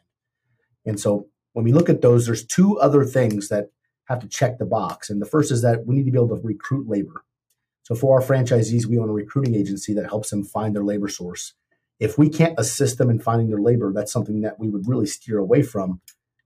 And 0.86 1.00
so 1.00 1.26
when 1.54 1.64
we 1.64 1.72
look 1.72 1.88
at 1.88 2.02
those, 2.02 2.24
there's 2.24 2.46
two 2.46 2.78
other 2.78 3.04
things 3.04 3.48
that 3.48 3.70
have 4.04 4.20
to 4.20 4.28
check 4.28 4.58
the 4.58 4.64
box. 4.64 5.10
And 5.10 5.20
the 5.20 5.26
first 5.26 5.50
is 5.50 5.62
that 5.62 5.84
we 5.84 5.96
need 5.96 6.04
to 6.04 6.12
be 6.12 6.18
able 6.18 6.36
to 6.36 6.40
recruit 6.40 6.88
labor. 6.88 7.24
So 7.82 7.96
for 7.96 8.20
our 8.20 8.24
franchisees, 8.24 8.86
we 8.86 9.00
own 9.00 9.08
a 9.08 9.12
recruiting 9.12 9.56
agency 9.56 9.92
that 9.94 10.06
helps 10.06 10.30
them 10.30 10.44
find 10.44 10.72
their 10.72 10.84
labor 10.84 11.08
source. 11.08 11.54
If 11.98 12.16
we 12.16 12.28
can't 12.28 12.54
assist 12.60 12.98
them 12.98 13.10
in 13.10 13.18
finding 13.18 13.48
their 13.48 13.60
labor, 13.60 13.92
that's 13.92 14.12
something 14.12 14.40
that 14.42 14.60
we 14.60 14.68
would 14.68 14.86
really 14.86 15.06
steer 15.06 15.38
away 15.38 15.64
from 15.64 16.00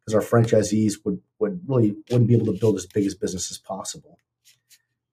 because 0.08 0.32
our 0.32 0.40
franchisees 0.40 0.94
would, 1.04 1.20
would 1.38 1.60
really 1.66 1.94
wouldn't 2.10 2.28
be 2.28 2.34
able 2.34 2.46
to 2.46 2.58
build 2.58 2.76
as 2.76 2.86
big 2.86 3.04
as 3.04 3.14
business 3.14 3.50
as 3.50 3.58
possible. 3.58 4.18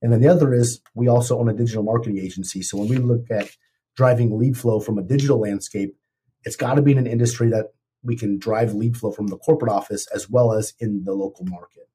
And 0.02 0.12
then 0.12 0.22
the 0.22 0.28
other 0.28 0.54
is 0.54 0.82
we 0.94 1.08
also 1.08 1.40
own 1.40 1.50
a 1.50 1.54
digital 1.54 1.84
marketing 1.84 2.20
agency. 2.20 2.62
So 2.62 2.78
when 2.78 2.88
we 2.88 2.98
look 2.98 3.30
at 3.30 3.50
driving 3.96 4.38
lead 4.38 4.58
flow 4.58 4.80
from 4.80 4.98
a 4.98 5.04
digital 5.04 5.40
landscape, 5.40 5.96
it's 6.44 6.56
got 6.56 6.76
to 6.76 6.82
be 6.82 6.92
in 6.92 6.98
an 6.98 7.08
industry 7.08 7.50
that 7.50 7.74
we 8.04 8.16
can 8.16 8.38
drive 8.38 8.74
lead 8.74 8.96
flow 8.96 9.12
from 9.12 9.28
the 9.28 9.38
corporate 9.38 9.72
office 9.72 10.08
as 10.14 10.30
well 10.30 10.54
as 10.54 10.74
in 10.80 11.04
the 11.04 11.14
local 11.14 11.46
market. 11.46 11.90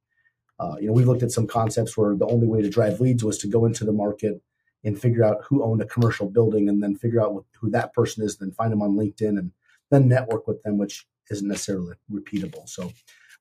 Uh, 0.58 0.76
you 0.78 0.88
know, 0.88 0.92
we've 0.92 1.06
looked 1.06 1.22
at 1.22 1.30
some 1.30 1.46
concepts 1.46 1.96
where 1.96 2.14
the 2.16 2.26
only 2.26 2.46
way 2.46 2.60
to 2.60 2.68
drive 2.68 3.00
leads 3.00 3.24
was 3.24 3.38
to 3.38 3.46
go 3.46 3.64
into 3.64 3.84
the 3.84 3.92
market 3.92 4.42
and 4.84 5.00
figure 5.00 5.24
out 5.24 5.44
who 5.48 5.62
owned 5.62 5.80
a 5.80 5.86
commercial 5.86 6.28
building 6.28 6.68
and 6.68 6.82
then 6.82 6.96
figure 6.96 7.22
out 7.22 7.44
who 7.60 7.70
that 7.70 7.94
person 7.94 8.24
is, 8.24 8.36
then 8.36 8.50
find 8.50 8.72
them 8.72 8.82
on 8.82 8.96
LinkedIn 8.96 9.38
and 9.38 9.52
then 9.90 10.08
network 10.08 10.46
with 10.46 10.62
them, 10.62 10.76
which 10.76 11.06
isn't 11.30 11.48
necessarily 11.48 11.94
repeatable. 12.10 12.68
So 12.68 12.92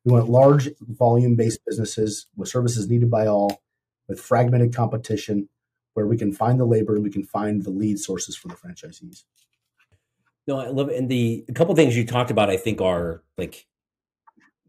we 0.06 0.14
want 0.14 0.30
large 0.30 0.70
volume 0.80 1.36
based 1.36 1.60
businesses 1.66 2.28
with 2.36 2.50
services 2.50 2.90
needed 2.90 3.12
by 3.12 3.28
all, 3.28 3.62
with 4.08 4.20
fragmented 4.20 4.74
competition, 4.74 5.50
where 5.94 6.08
we 6.08 6.18
can 6.18 6.32
find 6.32 6.60
the 6.60 6.66
labor 6.66 6.96
and 6.96 7.04
we 7.04 7.12
can 7.12 7.24
find 7.24 7.64
the 7.64 7.70
lead 7.70 8.00
sources 8.00 8.36
for 8.36 8.48
the 8.48 8.56
franchisees. 8.56 9.24
No, 10.48 10.60
I 10.60 10.70
love 10.70 10.90
it. 10.90 10.98
And 10.98 11.10
the 11.10 11.46
a 11.50 11.54
couple 11.54 11.76
things 11.76 11.96
you 11.96 12.06
talked 12.06 12.32
about, 12.32 12.50
I 12.50 12.58
think, 12.58 12.82
are 12.82 13.24
like 13.38 13.68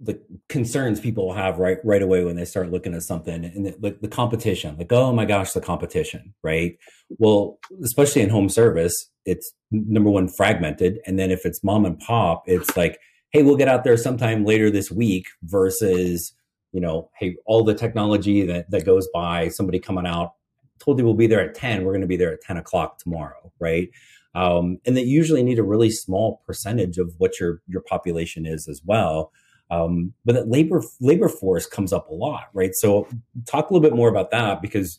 the 0.00 0.18
concerns 0.48 0.98
people 0.98 1.32
have 1.34 1.58
right 1.58 1.78
right 1.84 2.02
away 2.02 2.24
when 2.24 2.34
they 2.34 2.44
start 2.44 2.70
looking 2.70 2.94
at 2.94 3.02
something 3.02 3.44
and 3.44 3.66
the, 3.66 3.76
like 3.80 4.00
the 4.00 4.08
competition 4.08 4.74
like 4.78 4.90
oh 4.92 5.12
my 5.12 5.26
gosh 5.26 5.52
the 5.52 5.60
competition 5.60 6.32
right 6.42 6.78
well 7.18 7.58
especially 7.84 8.22
in 8.22 8.30
home 8.30 8.48
service 8.48 9.10
it's 9.26 9.52
number 9.70 10.08
one 10.08 10.26
fragmented 10.26 10.98
and 11.06 11.18
then 11.18 11.30
if 11.30 11.44
it's 11.44 11.62
mom 11.62 11.84
and 11.84 11.98
pop 11.98 12.42
it's 12.46 12.74
like 12.78 12.98
hey 13.30 13.42
we'll 13.42 13.56
get 13.56 13.68
out 13.68 13.84
there 13.84 13.96
sometime 13.96 14.44
later 14.44 14.70
this 14.70 14.90
week 14.90 15.28
versus 15.42 16.32
you 16.72 16.80
know 16.80 17.10
hey 17.18 17.36
all 17.46 17.64
the 17.64 17.74
technology 17.74 18.44
that 18.44 18.70
that 18.70 18.84
goes 18.84 19.08
by 19.12 19.48
somebody 19.48 19.78
coming 19.78 20.06
out 20.06 20.34
told 20.78 20.98
you 20.98 21.04
we'll 21.04 21.14
be 21.14 21.26
there 21.26 21.46
at 21.46 21.54
10 21.54 21.84
we're 21.84 21.92
going 21.92 22.00
to 22.00 22.06
be 22.06 22.16
there 22.16 22.32
at 22.32 22.40
10 22.42 22.56
o'clock 22.56 22.98
tomorrow 22.98 23.52
right 23.58 23.90
um, 24.32 24.78
and 24.86 24.96
that 24.96 25.06
usually 25.06 25.42
need 25.42 25.58
a 25.58 25.62
really 25.64 25.90
small 25.90 26.40
percentage 26.46 26.98
of 26.98 27.14
what 27.18 27.40
your 27.40 27.60
your 27.66 27.82
population 27.82 28.46
is 28.46 28.68
as 28.68 28.80
well 28.84 29.32
um, 29.70 30.12
but 30.24 30.34
that 30.34 30.48
labor 30.48 30.82
labor 31.00 31.28
force 31.28 31.66
comes 31.66 31.92
up 31.92 32.08
a 32.10 32.14
lot, 32.14 32.48
right? 32.52 32.74
So 32.74 33.06
talk 33.46 33.70
a 33.70 33.72
little 33.72 33.88
bit 33.88 33.96
more 33.96 34.08
about 34.08 34.32
that 34.32 34.60
because 34.60 34.98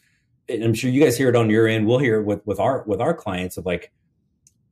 I'm 0.50 0.74
sure 0.74 0.90
you 0.90 1.04
guys 1.04 1.18
hear 1.18 1.30
it 1.30 1.36
on 1.36 1.50
your 1.50 1.68
end. 1.68 1.88
We'll 1.88 2.00
hear 2.00 2.22
it 2.22 2.26
with 2.26 2.42
with 2.46 2.60
our 2.60 2.84
with 2.88 3.02
our 3.02 3.14
clients 3.14 3.58
of 3.58 3.66
like, 3.66 3.92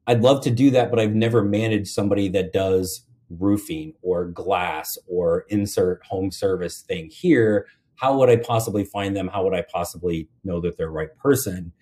I'd 0.08 0.22
love 0.22 0.42
to 0.44 0.52
do 0.52 0.72
that, 0.72 0.90
but 0.90 1.00
I've 1.00 1.16
never 1.16 1.44
managed 1.44 1.90
somebody 1.90 2.30
that 2.30 2.54
does 2.54 3.06
roofing 3.30 3.94
or 4.02 4.26
glass 4.26 4.98
or 5.08 5.46
insert 5.50 6.04
home 6.06 6.32
service 6.32 6.82
thing 6.82 7.10
here. 7.10 7.68
How 7.96 8.18
would 8.18 8.30
I 8.30 8.38
possibly 8.38 8.84
find 8.84 9.16
them? 9.16 9.28
How 9.28 9.44
would 9.44 9.54
I 9.54 9.62
possibly 9.62 10.30
know 10.44 10.62
that 10.62 10.78
they're 10.78 10.88
the 10.88 10.92
right 10.92 11.16
person? 11.18 11.74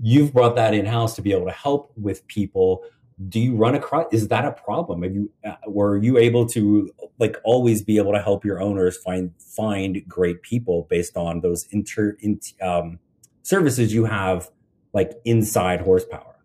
You've 0.00 0.32
brought 0.32 0.56
that 0.56 0.74
in 0.74 0.86
house 0.86 1.14
to 1.16 1.22
be 1.22 1.32
able 1.32 1.46
to 1.46 1.52
help 1.52 1.92
with 1.96 2.26
people 2.26 2.84
do 3.28 3.40
you 3.40 3.56
run 3.56 3.74
across 3.74 4.06
is 4.12 4.28
that 4.28 4.44
a 4.44 4.52
problem 4.52 5.02
have 5.02 5.14
you 5.14 5.30
uh, 5.44 5.54
were 5.66 5.96
you 5.96 6.18
able 6.18 6.46
to 6.46 6.90
like 7.18 7.36
always 7.44 7.82
be 7.82 7.98
able 7.98 8.12
to 8.12 8.20
help 8.20 8.44
your 8.44 8.60
owners 8.60 8.96
find 8.98 9.32
find 9.38 10.02
great 10.08 10.42
people 10.42 10.86
based 10.88 11.16
on 11.16 11.40
those 11.40 11.66
inter 11.70 12.16
in, 12.20 12.40
um, 12.60 12.98
services 13.42 13.92
you 13.92 14.04
have 14.04 14.50
like 14.92 15.12
inside 15.24 15.80
horsepower 15.80 16.36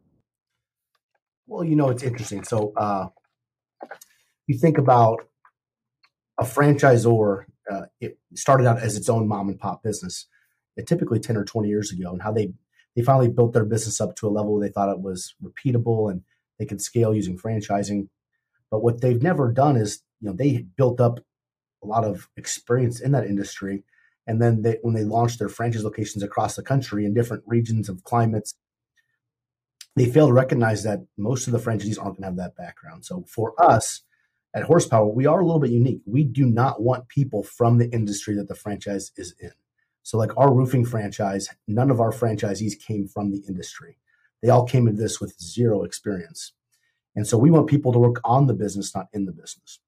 well 1.48 1.64
you 1.64 1.76
know 1.76 1.90
it's 1.90 2.04
interesting 2.04 2.44
so 2.44 2.74
uh 2.76 3.08
you 4.48 4.58
think 4.58 4.78
about 4.78 5.28
a 6.40 6.44
franchisor 6.44 7.46
uh, 7.72 7.86
it 8.00 8.18
started 8.34 8.66
out 8.66 8.80
as 8.80 8.96
its 8.96 9.10
own 9.10 9.28
mom 9.28 9.50
and 9.50 9.60
pop 9.60 9.84
business 9.84 10.28
it 10.76 10.88
typically 10.88 11.20
10 11.20 11.38
or 11.38 11.44
20 11.44 11.68
years 11.68 11.92
ago 11.92 12.12
and 12.12 12.22
how 12.22 12.32
they 12.32 12.54
they 12.98 13.04
finally 13.04 13.30
built 13.30 13.54
their 13.54 13.64
business 13.64 14.02
up 14.02 14.16
to 14.16 14.28
a 14.28 14.32
level 14.32 14.54
where 14.54 14.68
they 14.68 14.74
thought 14.74 14.90
it 14.90 15.00
was 15.00 15.36
repeatable 15.44 16.12
and 16.12 16.24
they 16.58 16.66
could 16.66 16.82
scale 16.82 17.14
using 17.14 17.38
franchising. 17.38 18.10
But 18.72 18.82
what 18.82 19.02
they've 19.02 19.22
never 19.22 19.52
done 19.52 19.76
is, 19.76 20.02
you 20.20 20.28
know, 20.28 20.36
they 20.36 20.66
built 20.76 21.00
up 21.00 21.20
a 21.84 21.86
lot 21.86 22.04
of 22.04 22.28
experience 22.36 23.00
in 23.00 23.12
that 23.12 23.28
industry. 23.28 23.84
And 24.26 24.42
then 24.42 24.64
they, 24.64 24.80
when 24.82 24.96
they 24.96 25.04
launched 25.04 25.38
their 25.38 25.48
franchise 25.48 25.84
locations 25.84 26.24
across 26.24 26.56
the 26.56 26.64
country 26.64 27.06
in 27.06 27.14
different 27.14 27.44
regions 27.46 27.88
of 27.88 28.04
climates, 28.04 28.56
they 29.96 30.10
fail 30.10 30.26
to 30.26 30.34
recognize 30.34 30.82
that 30.82 31.06
most 31.20 31.46
of 31.46 31.54
the 31.54 31.60
franchisees 31.60 32.00
aren't 32.00 32.20
going 32.20 32.24
to 32.24 32.26
have 32.26 32.36
that 32.38 32.58
background. 32.58 33.06
So 33.06 33.26
for 33.28 33.54
us 33.64 34.02
at 34.58 34.64
Horsepower, 34.64 35.08
we 35.08 35.26
are 35.28 35.40
a 35.40 35.46
little 35.46 35.62
bit 35.62 35.72
unique. 35.72 36.02
We 36.06 36.24
do 36.24 36.46
not 36.46 36.82
want 36.82 37.10
people 37.10 37.44
from 37.44 37.78
the 37.78 37.90
industry 37.92 38.36
that 38.36 38.48
the 38.48 38.56
franchise 38.56 39.12
is 39.18 39.36
in. 39.40 39.52
So, 40.04 40.18
like 40.18 40.36
our 40.38 40.54
roofing 40.54 40.86
franchise, 40.86 41.50
none 41.68 41.92
of 41.92 42.02
our 42.02 42.12
franchisees 42.12 42.80
came 42.80 43.08
from 43.08 43.32
the 43.32 43.44
industry. 43.48 44.00
They 44.42 44.50
all 44.50 44.66
came 44.66 44.88
into 44.88 45.02
this 45.02 45.22
with 45.22 45.40
zero 45.40 45.84
experience. 45.84 46.54
And 47.16 47.28
so 47.28 47.38
we 47.38 47.52
want 47.52 47.68
people 47.68 47.92
to 47.94 48.00
work 48.00 48.22
on 48.24 48.48
the 48.48 48.54
business, 48.54 48.96
not 48.96 49.08
in 49.14 49.26
the 49.26 49.32
business. 49.32 49.80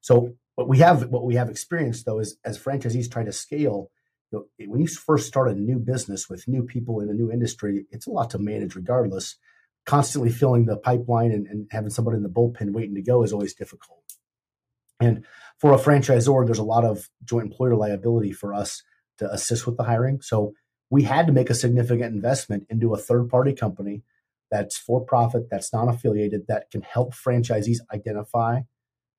So 0.00 0.36
what 0.54 0.68
we 0.68 0.78
have, 0.78 1.08
what 1.08 1.24
we 1.24 1.34
have 1.34 1.50
experienced 1.50 2.06
though, 2.06 2.20
is 2.20 2.38
as 2.44 2.58
franchisees 2.58 3.10
try 3.10 3.24
to 3.24 3.32
scale, 3.32 3.90
you 4.32 4.38
know, 4.38 4.66
when 4.70 4.80
you 4.80 4.86
first 4.86 5.26
start 5.26 5.50
a 5.50 5.54
new 5.54 5.78
business 5.78 6.30
with 6.30 6.48
new 6.48 6.62
people 6.62 7.00
in 7.00 7.10
a 7.10 7.14
new 7.14 7.30
industry, 7.30 7.86
it's 7.90 8.06
a 8.06 8.10
lot 8.10 8.30
to 8.30 8.38
manage 8.38 8.76
regardless. 8.76 9.36
Constantly 9.84 10.30
filling 10.30 10.66
the 10.66 10.76
pipeline 10.76 11.32
and, 11.32 11.46
and 11.48 11.68
having 11.70 11.90
somebody 11.90 12.16
in 12.16 12.22
the 12.22 12.28
bullpen 12.28 12.72
waiting 12.72 12.94
to 12.94 13.02
go 13.02 13.22
is 13.22 13.32
always 13.32 13.54
difficult. 13.54 14.05
And 15.00 15.24
for 15.58 15.72
a 15.72 15.78
franchisor, 15.78 16.46
there's 16.46 16.58
a 16.58 16.64
lot 16.64 16.84
of 16.84 17.08
joint 17.24 17.46
employer 17.46 17.76
liability 17.76 18.32
for 18.32 18.54
us 18.54 18.82
to 19.18 19.30
assist 19.30 19.66
with 19.66 19.76
the 19.76 19.84
hiring. 19.84 20.20
So 20.20 20.52
we 20.90 21.02
had 21.02 21.26
to 21.26 21.32
make 21.32 21.50
a 21.50 21.54
significant 21.54 22.14
investment 22.14 22.66
into 22.70 22.94
a 22.94 22.98
third 22.98 23.28
party 23.28 23.52
company 23.52 24.02
that's 24.50 24.76
for 24.76 25.04
profit, 25.04 25.48
that's 25.50 25.72
non 25.72 25.88
affiliated, 25.88 26.46
that 26.48 26.70
can 26.70 26.82
help 26.82 27.14
franchisees 27.14 27.78
identify 27.92 28.60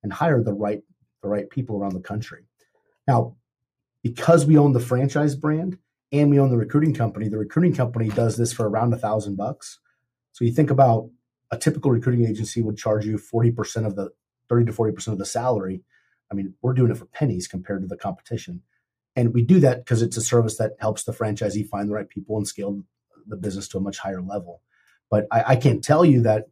and 0.03 0.13
hire 0.13 0.41
the 0.41 0.53
right 0.53 0.81
the 1.21 1.27
right 1.27 1.49
people 1.49 1.77
around 1.77 1.93
the 1.93 1.99
country. 1.99 2.45
Now, 3.07 3.35
because 4.03 4.45
we 4.45 4.57
own 4.57 4.73
the 4.73 4.79
franchise 4.79 5.35
brand 5.35 5.77
and 6.11 6.29
we 6.29 6.39
own 6.39 6.49
the 6.49 6.57
recruiting 6.57 6.93
company, 6.93 7.27
the 7.27 7.37
recruiting 7.37 7.73
company 7.73 8.09
does 8.09 8.37
this 8.37 8.53
for 8.53 8.69
around 8.69 8.93
a 8.93 8.97
thousand 8.97 9.35
bucks. 9.35 9.79
So 10.31 10.45
you 10.45 10.51
think 10.51 10.69
about 10.69 11.09
a 11.51 11.57
typical 11.57 11.91
recruiting 11.91 12.25
agency 12.25 12.61
would 12.61 12.77
charge 12.77 13.05
you 13.05 13.17
40% 13.17 13.85
of 13.85 13.95
the 13.95 14.11
30 14.49 14.65
to 14.65 14.71
40% 14.71 15.07
of 15.09 15.17
the 15.17 15.25
salary. 15.25 15.83
I 16.31 16.35
mean, 16.35 16.53
we're 16.61 16.73
doing 16.73 16.91
it 16.91 16.97
for 16.97 17.05
pennies 17.05 17.47
compared 17.47 17.81
to 17.81 17.87
the 17.87 17.97
competition. 17.97 18.61
And 19.15 19.33
we 19.33 19.43
do 19.43 19.59
that 19.61 19.79
because 19.79 20.01
it's 20.01 20.17
a 20.17 20.21
service 20.21 20.57
that 20.57 20.73
helps 20.79 21.03
the 21.03 21.11
franchisee 21.11 21.67
find 21.67 21.89
the 21.89 21.93
right 21.93 22.07
people 22.07 22.37
and 22.37 22.47
scale 22.47 22.81
the 23.25 23.35
business 23.35 23.67
to 23.69 23.77
a 23.77 23.81
much 23.81 23.97
higher 23.97 24.21
level. 24.21 24.61
But 25.09 25.27
I, 25.31 25.43
I 25.47 25.55
can't 25.55 25.83
tell 25.83 26.05
you 26.05 26.21
that, 26.21 26.45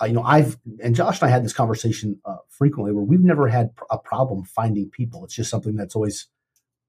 uh, 0.00 0.06
you 0.06 0.12
know, 0.12 0.22
I've, 0.22 0.58
and 0.82 0.94
Josh 0.94 1.20
and 1.20 1.28
I 1.28 1.32
had 1.32 1.44
this 1.44 1.52
conversation 1.52 2.20
uh, 2.24 2.36
frequently 2.48 2.92
where 2.92 3.04
we've 3.04 3.20
never 3.20 3.48
had 3.48 3.70
a 3.90 3.98
problem 3.98 4.44
finding 4.44 4.90
people. 4.90 5.24
It's 5.24 5.34
just 5.34 5.50
something 5.50 5.76
that's 5.76 5.94
always 5.94 6.28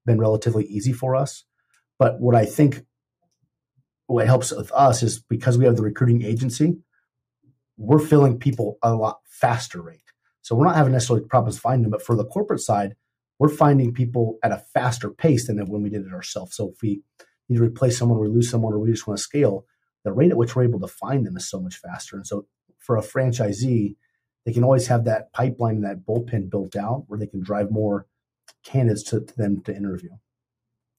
been 0.04 0.18
relatively 0.18 0.64
easy 0.64 0.92
for 0.92 1.16
us. 1.16 1.44
But 1.98 2.20
what 2.20 2.34
I 2.34 2.44
think 2.44 2.84
what 4.06 4.26
helps 4.26 4.52
with 4.52 4.70
us 4.72 5.02
is 5.02 5.18
because 5.18 5.58
we 5.58 5.64
have 5.64 5.76
the 5.76 5.82
recruiting 5.82 6.22
agency, 6.22 6.78
we're 7.76 7.98
filling 7.98 8.38
people 8.38 8.78
a 8.82 8.94
lot 8.94 9.20
faster 9.24 9.82
rate. 9.82 10.05
So 10.46 10.54
we're 10.54 10.66
not 10.66 10.76
having 10.76 10.92
necessarily 10.92 11.26
problems 11.26 11.58
finding 11.58 11.82
them, 11.82 11.90
but 11.90 12.02
for 12.06 12.14
the 12.14 12.24
corporate 12.24 12.60
side, 12.60 12.94
we're 13.40 13.48
finding 13.48 13.92
people 13.92 14.38
at 14.44 14.52
a 14.52 14.62
faster 14.72 15.10
pace 15.10 15.48
than 15.48 15.58
when 15.66 15.82
we 15.82 15.90
did 15.90 16.06
it 16.06 16.12
ourselves. 16.12 16.54
So 16.54 16.70
if 16.70 16.80
we 16.80 17.02
need 17.48 17.56
to 17.56 17.64
replace 17.64 17.98
someone, 17.98 18.20
we 18.20 18.28
lose 18.28 18.48
someone, 18.48 18.72
or 18.72 18.78
we 18.78 18.92
just 18.92 19.08
want 19.08 19.18
to 19.18 19.24
scale, 19.24 19.66
the 20.04 20.12
rate 20.12 20.30
at 20.30 20.36
which 20.36 20.54
we're 20.54 20.62
able 20.62 20.78
to 20.78 20.86
find 20.86 21.26
them 21.26 21.36
is 21.36 21.50
so 21.50 21.60
much 21.60 21.78
faster. 21.78 22.14
And 22.14 22.24
so 22.24 22.46
for 22.78 22.96
a 22.96 23.02
franchisee, 23.02 23.96
they 24.44 24.52
can 24.52 24.62
always 24.62 24.86
have 24.86 25.04
that 25.06 25.32
pipeline 25.32 25.74
and 25.74 25.84
that 25.84 26.06
bullpen 26.06 26.48
built 26.48 26.76
out 26.76 27.06
where 27.08 27.18
they 27.18 27.26
can 27.26 27.42
drive 27.42 27.72
more 27.72 28.06
candidates 28.62 29.02
to, 29.10 29.22
to 29.22 29.36
them 29.36 29.62
to 29.62 29.74
interview. 29.74 30.10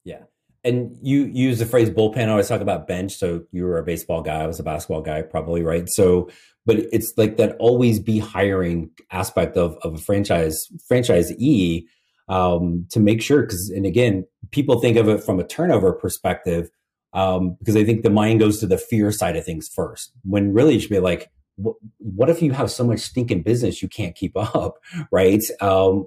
Yeah. 0.04 0.24
And 0.64 0.96
you 1.02 1.24
use 1.24 1.58
the 1.58 1.66
phrase 1.66 1.88
bullpen. 1.88 2.26
I 2.26 2.30
always 2.30 2.48
talk 2.48 2.60
about 2.60 2.88
bench. 2.88 3.14
So 3.14 3.44
you 3.52 3.64
were 3.64 3.78
a 3.78 3.84
baseball 3.84 4.22
guy. 4.22 4.42
I 4.42 4.46
was 4.46 4.58
a 4.58 4.64
basketball 4.64 5.02
guy, 5.02 5.22
probably, 5.22 5.62
right? 5.62 5.88
So, 5.88 6.28
but 6.66 6.78
it's 6.92 7.12
like 7.16 7.36
that 7.36 7.56
always 7.58 8.00
be 8.00 8.18
hiring 8.18 8.90
aspect 9.10 9.56
of, 9.56 9.76
of 9.82 9.94
a 9.94 9.98
franchise 9.98 10.58
franchisee 10.90 11.84
um, 12.28 12.86
to 12.90 13.00
make 13.00 13.22
sure. 13.22 13.42
Because, 13.42 13.70
and 13.70 13.86
again, 13.86 14.26
people 14.50 14.80
think 14.80 14.96
of 14.96 15.08
it 15.08 15.22
from 15.22 15.38
a 15.38 15.44
turnover 15.44 15.92
perspective 15.92 16.70
um, 17.12 17.56
because 17.58 17.76
I 17.76 17.84
think 17.84 18.02
the 18.02 18.10
mind 18.10 18.40
goes 18.40 18.60
to 18.60 18.66
the 18.66 18.78
fear 18.78 19.10
side 19.10 19.36
of 19.36 19.44
things 19.44 19.68
first, 19.68 20.12
when 20.24 20.52
really 20.52 20.74
you 20.74 20.80
should 20.80 20.90
be 20.90 21.00
like, 21.00 21.30
what, 21.56 22.30
if 22.30 22.40
you 22.40 22.52
have 22.52 22.70
so 22.70 22.84
much 22.84 23.00
stinking 23.00 23.42
business 23.42 23.82
you 23.82 23.88
can't 23.88 24.14
keep 24.14 24.32
up, 24.36 24.78
right? 25.10 25.42
Um, 25.60 26.06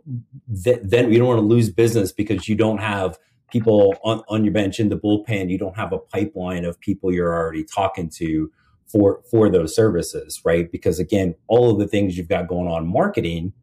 th- 0.64 0.80
then 0.84 1.12
you 1.12 1.20
don't 1.20 1.28
want 1.28 1.40
to 1.40 1.46
lose 1.46 1.70
business 1.70 2.12
because 2.12 2.48
you 2.48 2.56
don't 2.56 2.80
have 2.80 3.18
people 3.52 3.96
on, 4.04 4.24
on 4.30 4.44
your 4.44 4.54
bench 4.54 4.80
in 4.80 4.90
the 4.90 4.98
bullpen. 4.98 5.50
You 5.50 5.58
don't 5.58 5.76
have 5.76 5.94
a 5.94 6.00
pipeline 6.00 6.66
of 6.66 6.80
people 6.80 7.14
you're 7.14 7.34
already 7.34 7.64
talking 7.64 8.10
to 8.18 8.52
for 8.88 9.22
for 9.30 9.50
those 9.50 9.76
services, 9.76 10.42
right? 10.44 10.72
Because 10.72 11.00
again, 11.00 11.36
all 11.48 11.72
of 11.72 11.80
the 11.80 11.88
things 11.88 12.18
you've 12.18 12.28
got 12.28 12.48
going 12.48 12.68
on 12.68 12.88
marketing 12.88 13.54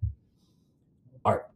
are 1.24 1.46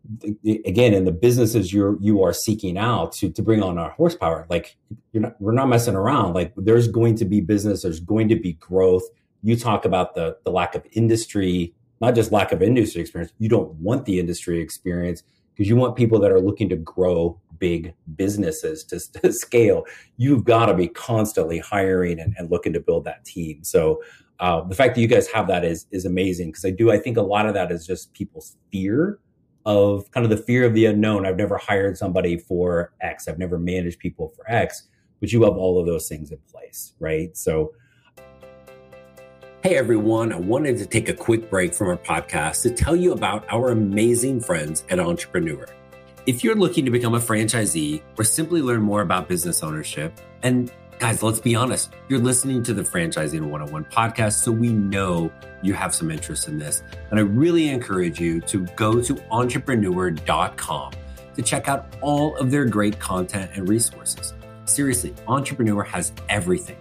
again 0.44 0.92
in 0.92 1.04
the 1.04 1.12
businesses 1.12 1.72
you're 1.72 1.96
you 2.00 2.22
are 2.22 2.32
seeking 2.32 2.76
out 2.76 3.12
to 3.12 3.30
to 3.30 3.42
bring 3.42 3.62
on 3.62 3.78
our 3.78 3.90
horsepower. 3.90 4.46
Like 4.50 4.76
you're 5.12 5.22
not 5.22 5.40
we're 5.40 5.52
not 5.52 5.68
messing 5.68 5.94
around. 5.94 6.34
Like 6.34 6.52
there's 6.56 6.88
going 6.88 7.16
to 7.16 7.24
be 7.24 7.40
business, 7.40 7.82
there's 7.82 8.00
going 8.00 8.28
to 8.28 8.36
be 8.36 8.54
growth. 8.54 9.04
You 9.42 9.56
talk 9.56 9.84
about 9.84 10.14
the 10.14 10.36
the 10.44 10.50
lack 10.50 10.74
of 10.74 10.86
industry, 10.92 11.74
not 12.00 12.14
just 12.14 12.32
lack 12.32 12.52
of 12.52 12.62
industry 12.62 13.00
experience. 13.00 13.32
You 13.38 13.48
don't 13.48 13.72
want 13.74 14.04
the 14.04 14.20
industry 14.20 14.60
experience 14.60 15.22
because 15.54 15.68
you 15.68 15.76
want 15.76 15.96
people 15.96 16.18
that 16.20 16.30
are 16.30 16.40
looking 16.40 16.68
to 16.68 16.76
grow 16.76 17.38
big 17.58 17.94
businesses 18.16 18.82
to, 18.84 18.98
to 19.20 19.32
scale, 19.32 19.84
you've 20.16 20.44
got 20.44 20.66
to 20.66 20.74
be 20.74 20.88
constantly 20.88 21.58
hiring 21.58 22.18
and, 22.18 22.34
and, 22.36 22.50
looking 22.50 22.72
to 22.72 22.80
build 22.80 23.04
that 23.04 23.24
team. 23.24 23.62
So 23.62 24.02
uh, 24.40 24.62
the 24.62 24.74
fact 24.74 24.96
that 24.96 25.00
you 25.00 25.06
guys 25.06 25.28
have 25.28 25.46
that 25.46 25.64
is 25.64 25.86
is 25.92 26.04
amazing 26.04 26.48
because 26.48 26.64
I 26.64 26.70
do 26.70 26.90
I 26.90 26.98
think 26.98 27.16
a 27.16 27.22
lot 27.22 27.46
of 27.46 27.54
that 27.54 27.70
is 27.70 27.86
just 27.86 28.12
people's 28.14 28.56
fear 28.72 29.20
of 29.64 30.10
kind 30.10 30.24
of 30.24 30.30
the 30.30 30.36
fear 30.36 30.64
of 30.64 30.74
the 30.74 30.86
unknown. 30.86 31.24
I've 31.24 31.36
never 31.36 31.56
hired 31.56 31.96
somebody 31.96 32.36
for 32.36 32.92
X. 33.00 33.28
I've 33.28 33.38
never 33.38 33.58
managed 33.58 34.00
people 34.00 34.32
for 34.34 34.50
X, 34.50 34.88
but 35.20 35.30
you 35.30 35.44
have 35.44 35.56
all 35.56 35.78
of 35.78 35.86
those 35.86 36.08
things 36.08 36.32
in 36.32 36.38
place, 36.50 36.94
right? 36.98 37.36
So. 37.36 37.72
Hey 39.62 39.76
everyone, 39.76 40.32
I 40.32 40.40
wanted 40.40 40.76
to 40.78 40.86
take 40.86 41.08
a 41.08 41.14
quick 41.14 41.48
break 41.48 41.72
from 41.72 41.86
our 41.86 41.96
podcast 41.96 42.62
to 42.62 42.70
tell 42.70 42.96
you 42.96 43.12
about 43.12 43.46
our 43.48 43.70
amazing 43.70 44.40
friends 44.40 44.82
at 44.90 44.98
Entrepreneur. 44.98 45.64
If 46.26 46.42
you're 46.42 46.56
looking 46.56 46.84
to 46.84 46.90
become 46.90 47.14
a 47.14 47.20
franchisee 47.20 48.02
or 48.18 48.24
simply 48.24 48.60
learn 48.60 48.82
more 48.82 49.02
about 49.02 49.28
business 49.28 49.62
ownership, 49.62 50.20
and 50.42 50.72
guys, 50.98 51.22
let's 51.22 51.38
be 51.38 51.54
honest, 51.54 51.92
you're 52.08 52.18
listening 52.18 52.64
to 52.64 52.74
the 52.74 52.82
Franchising 52.82 53.42
101 53.42 53.84
podcast, 53.84 54.42
so 54.42 54.50
we 54.50 54.70
know 54.70 55.30
you 55.62 55.74
have 55.74 55.94
some 55.94 56.10
interest 56.10 56.48
in 56.48 56.58
this. 56.58 56.82
And 57.12 57.20
I 57.20 57.22
really 57.22 57.68
encourage 57.68 58.18
you 58.18 58.40
to 58.40 58.66
go 58.74 59.00
to 59.00 59.22
entrepreneur.com 59.30 60.92
to 61.36 61.42
check 61.42 61.68
out 61.68 61.86
all 62.00 62.36
of 62.36 62.50
their 62.50 62.64
great 62.64 62.98
content 62.98 63.52
and 63.54 63.68
resources. 63.68 64.34
Seriously, 64.64 65.14
Entrepreneur 65.28 65.84
has 65.84 66.10
everything, 66.28 66.78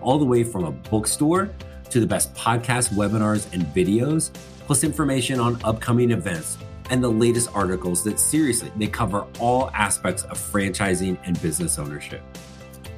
all 0.00 0.20
the 0.20 0.24
way 0.24 0.44
from 0.44 0.62
a 0.62 0.70
bookstore 0.70 1.50
to 1.90 2.00
the 2.00 2.06
best 2.06 2.34
podcasts, 2.34 2.92
webinars, 2.94 3.52
and 3.52 3.62
videos, 3.74 4.32
plus 4.66 4.84
information 4.84 5.40
on 5.40 5.60
upcoming 5.64 6.10
events 6.10 6.58
and 6.90 7.02
the 7.02 7.10
latest 7.10 7.48
articles 7.54 8.04
that 8.04 8.18
seriously 8.18 8.70
they 8.76 8.86
cover 8.86 9.26
all 9.38 9.70
aspects 9.70 10.24
of 10.24 10.38
franchising 10.38 11.18
and 11.24 11.40
business 11.40 11.78
ownership. 11.78 12.22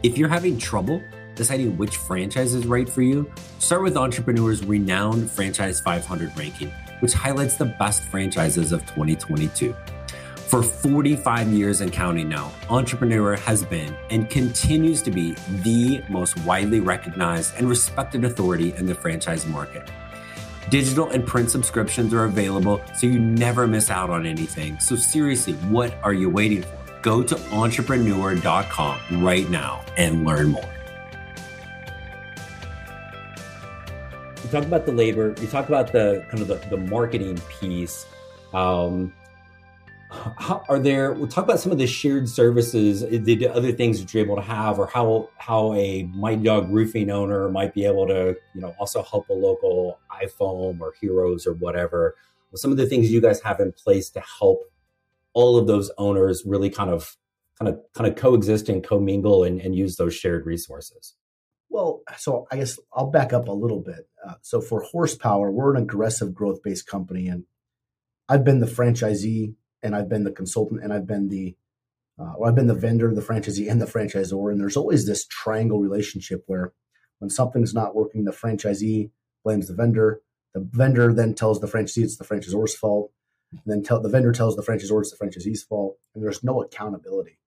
If 0.03 0.19
you're 0.19 0.29
having 0.29 0.59
trouble 0.59 1.03
deciding 1.35 1.77
which 1.79 1.97
franchise 1.97 2.55
is 2.55 2.67
right 2.67 2.89
for 2.89 3.03
you, 3.03 3.31
start 3.59 3.83
with 3.83 3.97
Entrepreneur's 3.97 4.65
renowned 4.65 5.31
Franchise 5.31 5.81
500 5.81 6.37
ranking, 6.37 6.71
which 7.01 7.13
highlights 7.13 7.57
the 7.57 7.65
best 7.65 8.03
franchises 8.05 8.73
of 8.73 8.81
2022. 8.83 9.75
For 10.53 10.63
45 10.63 11.49
years 11.49 11.81
and 11.81 11.91
counting 11.91 12.29
now, 12.29 12.53
Entrepreneur 12.69 13.37
has 13.37 13.65
been 13.65 13.97
and 14.11 14.29
continues 14.29 15.01
to 15.01 15.11
be 15.11 15.35
the 15.63 16.05
most 16.11 16.37
widely 16.45 16.79
recognized 16.79 17.55
and 17.57 17.67
respected 17.67 18.23
authority 18.27 18.75
in 18.75 18.85
the 18.85 18.95
franchise 18.95 19.47
market. 19.47 19.89
Digital 20.69 21.09
and 21.09 21.27
print 21.27 21.51
subscriptions 21.51 22.13
are 22.13 22.25
available 22.25 22.83
so 22.95 23.07
you 23.07 23.19
never 23.19 23.67
miss 23.67 23.89
out 23.89 24.11
on 24.11 24.27
anything. 24.27 24.79
So, 24.79 24.95
seriously, 24.95 25.55
what 25.71 25.95
are 26.03 26.13
you 26.13 26.29
waiting 26.29 26.61
for? 26.61 26.79
Go 27.01 27.23
to 27.23 27.41
entrepreneur.com 27.51 29.25
right 29.25 29.49
now 29.49 29.83
and 29.97 30.27
learn 30.27 30.49
more. 30.49 30.69
You 34.45 34.51
talk 34.51 34.65
about 34.65 34.85
the 34.85 34.93
labor, 34.93 35.35
you 35.41 35.47
talk 35.47 35.69
about 35.69 35.93
the 35.93 36.27
kind 36.29 36.43
of 36.43 36.49
the, 36.49 36.57
the 36.69 36.77
marketing 36.77 37.41
piece. 37.59 38.05
Um, 38.53 39.15
how, 40.39 40.63
are 40.69 40.79
there 40.79 41.13
we'll 41.13 41.27
talk 41.27 41.45
about 41.45 41.59
some 41.59 41.73
of 41.73 41.79
the 41.79 41.87
shared 41.87 42.29
services 42.29 43.01
the 43.01 43.49
other 43.49 43.73
things 43.73 44.01
that 44.01 44.13
you're 44.13 44.25
able 44.25 44.37
to 44.37 44.43
have 44.43 44.79
or 44.79 44.87
how 44.87 45.29
how 45.39 45.73
a 45.75 46.03
mighty 46.15 46.43
dog 46.43 46.71
roofing 46.71 47.11
owner 47.11 47.49
might 47.49 47.73
be 47.73 47.85
able 47.85 48.07
to 48.07 48.37
you 48.55 48.61
know 48.61 48.75
also 48.79 49.03
help 49.03 49.29
a 49.29 49.33
local 49.33 49.99
ifoam 50.23 50.81
or 50.81 50.95
heroes 51.01 51.47
or 51.47 51.55
whatever. 51.55 52.15
Some 52.55 52.71
of 52.71 52.77
the 52.77 52.87
things 52.87 53.11
you 53.11 53.21
guys 53.21 53.41
have 53.41 53.61
in 53.61 53.73
place 53.73 54.11
to 54.11 54.23
help 54.39 54.65
all 55.33 55.57
of 55.57 55.67
those 55.67 55.91
owners 55.97 56.43
really 56.45 56.69
kind 56.69 56.91
of 56.91 57.17
kind 57.59 57.69
of 57.71 57.81
kind 57.95 58.11
of 58.11 58.17
coexist 58.17 58.69
and 58.69 58.85
commingle 58.85 59.45
and, 59.45 59.61
and 59.61 59.75
use 59.75 59.97
those 59.97 60.15
shared 60.15 60.45
resources. 60.45 61.15
Well 61.71 62.03
so 62.19 62.47
i 62.51 62.57
guess 62.57 62.79
i'll 62.93 63.11
back 63.11 63.33
up 63.33 63.49
a 63.49 63.53
little 63.53 63.81
bit. 63.81 64.09
Uh, 64.27 64.35
so 64.43 64.61
for 64.61 64.83
horsepower 64.83 65.51
we're 65.51 65.75
an 65.75 65.83
aggressive 65.83 66.35
growth 66.35 66.63
based 66.63 66.87
company 66.87 67.29
and 67.29 67.45
i've 68.29 68.45
been 68.45 68.61
the 68.61 68.67
franchisee 68.67 69.55
and 69.83 69.95
I've 69.95 70.09
been 70.09 70.25
the 70.25 70.33
consultant 70.33 70.83
and 70.83 70.93
I've 70.93 71.07
been 71.07 71.29
the 71.29 71.57
uh, 72.19 72.35
or 72.37 72.49
I've 72.49 72.55
been 72.55 72.67
the 72.67 72.75
vendor, 72.75 73.13
the 73.15 73.23
franchisee, 73.23 73.71
and 73.71 73.81
the 73.81 73.87
franchisor. 73.87 74.51
And 74.51 74.61
there's 74.61 74.77
always 74.77 75.07
this 75.07 75.27
triangle 75.27 75.81
relationship 75.81 76.45
where 76.47 76.73
when 77.19 77.31
something's 77.31 77.75
not 77.75 77.95
working, 77.95 78.25
the 78.25 78.33
franchisee 78.33 79.11
blames 79.45 79.69
the 79.69 79.75
vendor. 79.75 80.21
The 80.55 80.61
vendor 80.73 81.13
then 81.13 81.35
tells 81.35 81.61
the 81.61 81.67
franchisee 81.67 82.05
it's 82.05 82.19
the 82.19 82.25
franchisor's 82.25 82.77
fault. 82.77 83.11
And 83.51 83.61
then 83.65 83.83
tell, 83.83 84.01
the 84.01 84.09
vendor 84.09 84.33
tells 84.33 84.57
the 84.57 84.63
franchisor 84.63 85.01
it's 85.01 85.17
the 85.17 85.25
franchisee's 85.25 85.63
fault. 85.63 85.97
And 86.15 86.23
there's 86.23 86.45
no 86.45 86.63
accountability. 86.63 87.39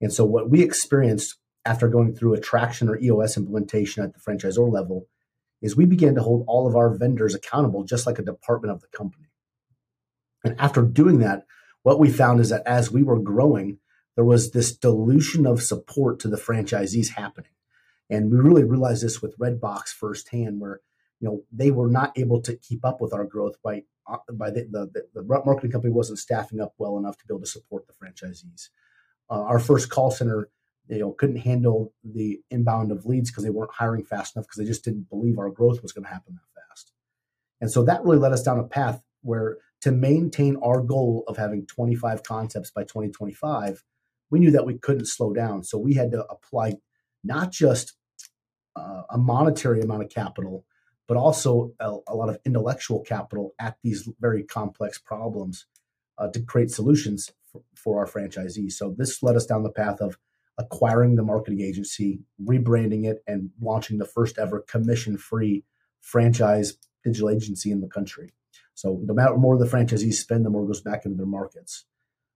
And 0.00 0.12
so 0.12 0.24
what 0.24 0.48
we 0.48 0.62
experienced 0.62 1.36
after 1.64 1.88
going 1.88 2.14
through 2.14 2.34
a 2.34 2.40
traction 2.40 2.88
or 2.88 2.98
EOS 2.98 3.36
implementation 3.36 4.04
at 4.04 4.12
the 4.14 4.20
franchisor 4.20 4.70
level 4.70 5.08
is 5.62 5.76
we 5.76 5.86
began 5.86 6.14
to 6.14 6.22
hold 6.22 6.44
all 6.46 6.66
of 6.68 6.76
our 6.76 6.94
vendors 6.94 7.34
accountable 7.34 7.84
just 7.84 8.06
like 8.06 8.18
a 8.18 8.22
department 8.22 8.72
of 8.72 8.80
the 8.80 8.88
company. 8.88 9.28
And 10.44 10.54
after 10.58 10.82
doing 10.82 11.20
that, 11.20 11.46
what 11.84 12.00
we 12.00 12.10
found 12.10 12.40
is 12.40 12.48
that 12.48 12.66
as 12.66 12.90
we 12.90 13.02
were 13.02 13.20
growing, 13.20 13.78
there 14.16 14.24
was 14.24 14.50
this 14.50 14.74
dilution 14.74 15.46
of 15.46 15.62
support 15.62 16.18
to 16.20 16.28
the 16.28 16.36
franchisees 16.36 17.10
happening. 17.10 17.50
And 18.10 18.30
we 18.30 18.38
really 18.38 18.64
realized 18.64 19.04
this 19.04 19.22
with 19.22 19.38
Redbox 19.38 19.88
firsthand, 19.88 20.60
where 20.60 20.80
you 21.20 21.28
know 21.28 21.42
they 21.52 21.70
were 21.70 21.88
not 21.88 22.18
able 22.18 22.40
to 22.42 22.56
keep 22.56 22.84
up 22.84 23.00
with 23.00 23.12
our 23.12 23.24
growth 23.24 23.56
by 23.62 23.82
uh, 24.06 24.18
by 24.32 24.50
the, 24.50 24.66
the, 24.70 25.06
the 25.14 25.22
marketing 25.22 25.70
company 25.70 25.92
wasn't 25.92 26.18
staffing 26.18 26.60
up 26.60 26.74
well 26.78 26.98
enough 26.98 27.16
to 27.18 27.26
be 27.26 27.32
able 27.32 27.40
to 27.40 27.46
support 27.46 27.86
the 27.86 27.92
franchisees. 27.94 28.68
Uh, 29.30 29.42
our 29.42 29.58
first 29.58 29.88
call 29.88 30.10
center, 30.10 30.50
you 30.88 30.98
know, 30.98 31.12
couldn't 31.12 31.36
handle 31.36 31.92
the 32.02 32.40
inbound 32.50 32.92
of 32.92 33.06
leads 33.06 33.30
because 33.30 33.44
they 33.44 33.50
weren't 33.50 33.72
hiring 33.72 34.04
fast 34.04 34.36
enough 34.36 34.46
because 34.46 34.58
they 34.58 34.66
just 34.66 34.84
didn't 34.84 35.08
believe 35.08 35.38
our 35.38 35.50
growth 35.50 35.82
was 35.82 35.92
going 35.92 36.04
to 36.04 36.10
happen 36.10 36.34
that 36.34 36.62
fast. 36.68 36.92
And 37.60 37.70
so 37.70 37.82
that 37.84 38.04
really 38.04 38.18
led 38.18 38.32
us 38.32 38.42
down 38.42 38.58
a 38.58 38.64
path 38.64 39.02
where 39.22 39.58
to 39.84 39.92
maintain 39.92 40.56
our 40.64 40.80
goal 40.80 41.24
of 41.28 41.36
having 41.36 41.66
25 41.66 42.22
concepts 42.22 42.70
by 42.70 42.84
2025, 42.84 43.84
we 44.30 44.38
knew 44.38 44.50
that 44.50 44.64
we 44.64 44.78
couldn't 44.78 45.04
slow 45.04 45.34
down. 45.34 45.62
So 45.62 45.76
we 45.76 45.92
had 45.92 46.10
to 46.12 46.24
apply 46.24 46.76
not 47.22 47.52
just 47.52 47.92
uh, 48.76 49.02
a 49.10 49.18
monetary 49.18 49.82
amount 49.82 50.02
of 50.02 50.08
capital, 50.08 50.64
but 51.06 51.18
also 51.18 51.74
a, 51.80 51.98
a, 52.08 52.14
lot 52.14 52.30
of 52.30 52.38
intellectual 52.46 53.00
capital 53.00 53.52
at 53.58 53.76
these 53.82 54.08
very 54.20 54.42
complex 54.42 54.98
problems 54.98 55.66
uh, 56.16 56.28
to 56.28 56.40
create 56.40 56.70
solutions 56.70 57.30
for, 57.52 57.60
for 57.74 57.98
our 57.98 58.06
franchisees. 58.06 58.72
So 58.72 58.94
this 58.96 59.22
led 59.22 59.36
us 59.36 59.44
down 59.44 59.64
the 59.64 59.70
path 59.70 60.00
of 60.00 60.16
acquiring 60.56 61.16
the 61.16 61.22
marketing 61.22 61.60
agency, 61.60 62.20
rebranding 62.42 63.04
it, 63.04 63.22
and 63.26 63.50
launching 63.60 63.98
the 63.98 64.06
first 64.06 64.38
ever 64.38 64.60
commission 64.66 65.18
free 65.18 65.62
franchise 66.00 66.78
digital 67.04 67.28
agency 67.28 67.70
in 67.70 67.82
the 67.82 67.86
country. 67.86 68.32
So 68.74 69.00
the 69.04 69.14
more 69.36 69.56
the 69.56 69.64
franchisees 69.64 70.14
spend, 70.14 70.44
the 70.44 70.50
more 70.50 70.66
goes 70.66 70.80
back 70.80 71.04
into 71.04 71.16
their 71.16 71.26
markets. 71.26 71.84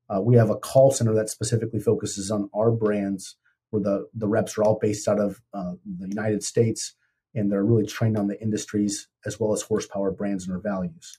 Uh, 0.08 0.20
we 0.20 0.36
have 0.36 0.50
a 0.50 0.56
call 0.56 0.90
center 0.90 1.14
that 1.14 1.28
specifically 1.28 1.80
focuses 1.80 2.30
on 2.30 2.48
our 2.54 2.70
brands, 2.70 3.36
where 3.70 3.82
the 3.82 4.08
the 4.14 4.28
reps 4.28 4.56
are 4.56 4.62
all 4.62 4.78
based 4.80 5.06
out 5.08 5.20
of 5.20 5.42
uh, 5.52 5.72
the 5.84 6.08
United 6.08 6.42
States, 6.42 6.94
and 7.34 7.52
they're 7.52 7.64
really 7.64 7.86
trained 7.86 8.16
on 8.16 8.28
the 8.28 8.40
industries 8.40 9.08
as 9.26 9.38
well 9.38 9.52
as 9.52 9.62
horsepower 9.62 10.10
brands 10.10 10.46
and 10.46 10.54
our 10.54 10.62
values. 10.62 11.18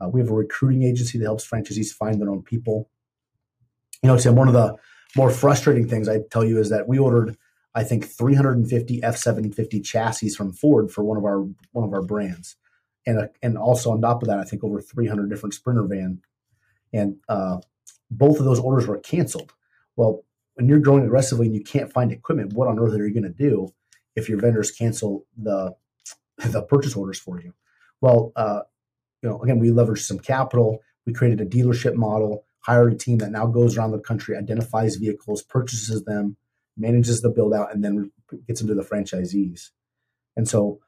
Uh, 0.00 0.08
we 0.08 0.20
have 0.20 0.30
a 0.30 0.34
recruiting 0.34 0.84
agency 0.84 1.18
that 1.18 1.24
helps 1.24 1.48
franchisees 1.48 1.88
find 1.90 2.20
their 2.20 2.30
own 2.30 2.42
people. 2.42 2.88
You 4.02 4.08
know, 4.08 4.16
Tim, 4.16 4.36
one 4.36 4.48
of 4.48 4.54
the 4.54 4.76
more 5.16 5.30
frustrating 5.30 5.88
things 5.88 6.08
I 6.08 6.20
tell 6.30 6.44
you 6.44 6.58
is 6.58 6.70
that 6.70 6.86
we 6.86 6.98
ordered, 6.98 7.36
I 7.74 7.82
think, 7.82 8.06
350 8.06 9.00
F750 9.00 9.84
chassis 9.84 10.30
from 10.30 10.52
Ford 10.52 10.90
for 10.90 11.02
one 11.02 11.16
of 11.16 11.24
our 11.24 11.40
one 11.72 11.84
of 11.84 11.92
our 11.92 12.02
brands 12.02 12.56
and 13.10 13.18
a, 13.18 13.30
and 13.42 13.58
also 13.58 13.90
on 13.90 14.00
top 14.00 14.22
of 14.22 14.28
that, 14.28 14.38
I 14.38 14.44
think 14.44 14.62
over 14.62 14.80
300 14.80 15.28
different 15.28 15.54
Sprinter 15.54 15.82
van, 15.82 16.20
and 16.92 17.16
uh, 17.28 17.58
both 18.10 18.38
of 18.38 18.44
those 18.44 18.60
orders 18.60 18.86
were 18.86 18.98
canceled. 18.98 19.52
Well, 19.96 20.24
when 20.54 20.68
you're 20.68 20.78
growing 20.78 21.04
aggressively 21.04 21.46
and 21.46 21.54
you 21.54 21.64
can't 21.64 21.92
find 21.92 22.12
equipment, 22.12 22.52
what 22.52 22.68
on 22.68 22.78
earth 22.78 22.94
are 22.94 23.06
you 23.06 23.12
going 23.12 23.24
to 23.24 23.30
do 23.30 23.72
if 24.14 24.28
your 24.28 24.38
vendors 24.38 24.70
cancel 24.70 25.26
the 25.36 25.74
the 26.38 26.62
purchase 26.62 26.94
orders 26.94 27.18
for 27.18 27.40
you? 27.40 27.52
Well, 28.00 28.32
uh, 28.36 28.60
you 29.22 29.28
know, 29.28 29.42
again, 29.42 29.58
we 29.58 29.70
leveraged 29.70 30.06
some 30.06 30.18
capital. 30.18 30.78
We 31.04 31.12
created 31.12 31.40
a 31.40 31.46
dealership 31.46 31.94
model, 31.94 32.44
hired 32.60 32.92
a 32.92 32.96
team 32.96 33.18
that 33.18 33.32
now 33.32 33.46
goes 33.46 33.76
around 33.76 33.90
the 33.90 33.98
country, 33.98 34.36
identifies 34.36 34.96
vehicles, 34.96 35.42
purchases 35.42 36.04
them, 36.04 36.36
manages 36.76 37.20
the 37.20 37.28
build 37.28 37.54
out, 37.54 37.74
and 37.74 37.84
then 37.84 38.12
gets 38.46 38.60
them 38.60 38.68
to 38.68 38.74
the 38.74 38.84
franchisees. 38.84 39.70
And 40.36 40.48
so, 40.48 40.80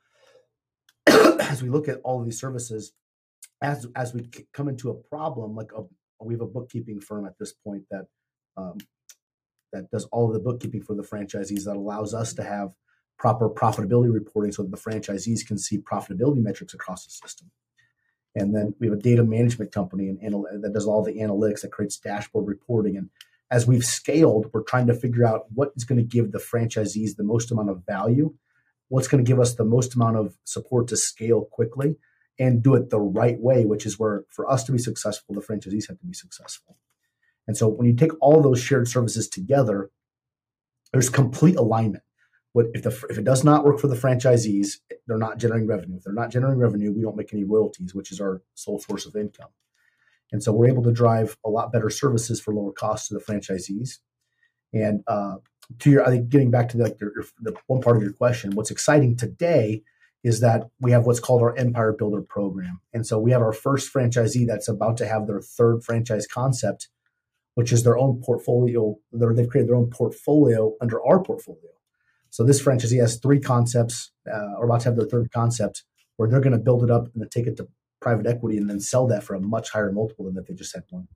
as 1.53 1.63
we 1.63 1.69
look 1.69 1.87
at 1.87 2.01
all 2.03 2.19
of 2.19 2.25
these 2.25 2.41
services, 2.41 2.93
as 3.61 3.87
as 3.95 4.15
we 4.15 4.27
come 4.55 4.69
into 4.69 4.89
a 4.89 4.95
problem, 4.95 5.55
like 5.55 5.71
a, 5.77 5.83
we 6.25 6.33
have 6.35 6.41
a 6.41 6.47
bookkeeping 6.47 6.99
firm 6.99 7.27
at 7.27 7.39
this 7.39 7.53
point 7.53 7.85
that 7.91 8.07
um, 8.57 8.79
that 9.73 9.91
does 9.91 10.07
all 10.07 10.29
of 10.29 10.33
the 10.33 10.41
bookkeeping 10.41 10.83
for 10.83 10.95
the 10.95 11.03
franchisees 11.03 11.65
that 11.65 11.77
allows 11.77 12.15
us 12.15 12.33
to 12.35 12.43
have 12.43 12.75
proper 13.19 13.51
profitability 13.51 14.13
reporting 14.13 14.51
so 14.51 14.63
that 14.63 14.71
the 14.71 14.91
franchisees 14.91 15.47
can 15.47 15.59
see 15.59 15.79
profitability 15.79 16.43
metrics 16.43 16.75
across 16.75 17.05
the 17.05 17.11
system. 17.11 17.51
And 18.35 18.55
then 18.55 18.75
we 18.81 18.87
have 18.87 18.99
a 18.99 19.01
data 19.01 19.23
management 19.23 19.73
company 19.73 20.09
and, 20.09 20.19
and 20.23 20.65
that 20.65 20.73
does 20.73 20.87
all 20.87 21.05
the 21.05 21.19
analytics 21.19 21.61
that 21.61 21.71
creates 21.71 21.99
dashboard 21.99 22.49
reporting. 22.49 22.97
And 22.97 23.11
as 23.51 23.67
we've 23.67 23.85
scaled, 23.85 24.51
we're 24.53 24.63
trying 24.63 24.87
to 24.87 24.95
figure 24.95 25.27
out 25.27 25.45
what 25.53 25.73
is 25.77 25.85
going 25.85 25.99
to 25.99 26.17
give 26.17 26.33
the 26.33 26.39
franchisees 26.39 27.17
the 27.17 27.25
most 27.25 27.53
amount 27.53 27.71
of 27.71 27.85
value, 27.87 28.35
what's 28.93 29.09
going 29.09 29.25
to 29.25 29.29
give 29.29 29.41
us 29.41 29.55
the 29.55 29.65
most 29.65 29.95
amount 29.95 30.19
of 30.19 30.37
support 30.45 30.87
to 30.87 30.99
scale 30.99 31.47
quickly 31.51 31.97
and 32.39 32.63
do 32.63 32.75
it 32.75 32.91
the 32.91 33.01
right 33.01 33.41
way, 33.41 33.65
which 33.65 33.87
is 33.87 33.99
where 33.99 34.25
for 34.29 34.51
us 34.51 34.65
to 34.65 34.73
be 34.73 34.77
successful, 34.77 35.35
the 35.35 35.41
franchisees 35.41 35.89
have 35.89 35.99
to 35.99 36.05
be 36.05 36.13
successful. 36.13 36.77
And 37.47 37.57
so 37.57 37.69
when 37.69 37.87
you 37.87 37.95
take 37.95 38.13
all 38.21 38.43
those 38.43 38.61
shared 38.61 38.87
services 38.87 39.29
together, 39.29 39.91
there's 40.93 41.09
complete 41.09 41.57
alignment. 41.57 42.05
What 42.53 42.67
if 42.75 42.83
the 42.83 42.91
if 43.09 43.17
it 43.17 43.25
does 43.25 43.45
not 43.45 43.65
work 43.65 43.81
for 43.81 43.89
the 43.89 43.97
franchisees, 43.97 44.81
they're 45.07 45.17
not 45.17 45.39
generating 45.39 45.69
revenue. 45.69 45.97
If 45.97 46.05
they're 46.05 46.13
not 46.13 46.31
generating 46.31 46.61
revenue, 46.61 46.93
we 46.93 47.01
don't 47.01 47.17
make 47.17 47.33
any 47.33 47.45
royalties, 47.45 47.95
which 47.95 48.13
is 48.13 48.21
our 48.21 48.43
sole 48.55 48.79
source 48.79 49.07
of 49.07 49.17
income. 49.17 49.49
And 50.33 50.43
so 50.43 50.53
we're 50.53 50.69
able 50.69 50.83
to 50.83 50.93
drive 50.93 51.39
a 51.47 51.49
lot 51.49 51.73
better 51.73 51.89
services 51.89 52.43
for 52.43 52.53
lower 52.53 52.73
costs 52.73 53.09
to 53.09 53.15
the 53.15 53.21
franchisees. 53.21 54.01
And 54.75 55.03
uh, 55.07 55.37
to 55.81 55.91
your, 55.91 56.07
I 56.07 56.11
think 56.11 56.29
getting 56.29 56.51
back 56.51 56.69
to 56.71 56.77
the, 56.77 56.85
like 56.85 56.99
the, 56.99 57.55
one 57.67 57.81
part 57.81 57.97
of 57.97 58.03
your 58.03 58.13
question, 58.13 58.55
what's 58.55 58.71
exciting 58.71 59.17
today 59.17 59.83
is 60.23 60.41
that 60.41 60.69
we 60.81 60.93
have 60.93 61.05
what's 61.05 61.21
called 61.21 61.43
our 61.43 61.57
Empire 61.57 61.93
Builder 61.93 62.23
program. 62.23 62.81
And 62.93 63.07
so 63.07 63.19
we 63.19 63.33
have 63.33 63.43
our 63.43 63.53
first 63.53 63.93
franchisee 63.93 64.47
that's 64.47 64.69
about 64.69 64.97
to 64.99 65.07
have 65.07 65.27
their 65.27 65.41
third 65.41 65.83
franchise 65.83 66.27
concept, 66.27 66.89
which 67.55 67.73
is 67.73 67.83
their 67.83 67.99
own 67.99 68.23
portfolio. 68.23 68.97
They've 69.13 69.49
created 69.49 69.69
their 69.69 69.77
own 69.77 69.91
portfolio 69.91 70.75
under 70.81 71.05
our 71.05 71.23
portfolio. 71.23 71.71
So 72.31 72.45
this 72.45 72.63
franchisee 72.63 73.01
has 73.01 73.17
three 73.17 73.41
concepts, 73.41 74.13
uh, 74.33 74.55
or 74.57 74.65
about 74.65 74.81
to 74.81 74.89
have 74.89 74.97
their 74.97 75.09
third 75.09 75.31
concept, 75.33 75.85
where 76.17 76.29
they're 76.29 76.41
going 76.41 76.53
to 76.53 76.59
build 76.59 76.85
it 76.85 76.91
up 76.91 77.05
and 77.13 77.21
then 77.21 77.29
take 77.29 77.47
it 77.47 77.57
to 77.57 77.69
private 78.01 78.27
equity 78.27 78.59
and 78.59 78.71
then 78.71 78.81
sell 78.81 79.07
that 79.09 79.23
for 79.23 79.35
a 79.35 79.41
much 79.41 79.71
higher 79.71 79.93
multiple 79.93 80.25
than 80.27 80.37
if 80.37 80.47
they 80.47 80.55
just 80.55 80.75
had 80.75 80.85
one. 80.91 81.09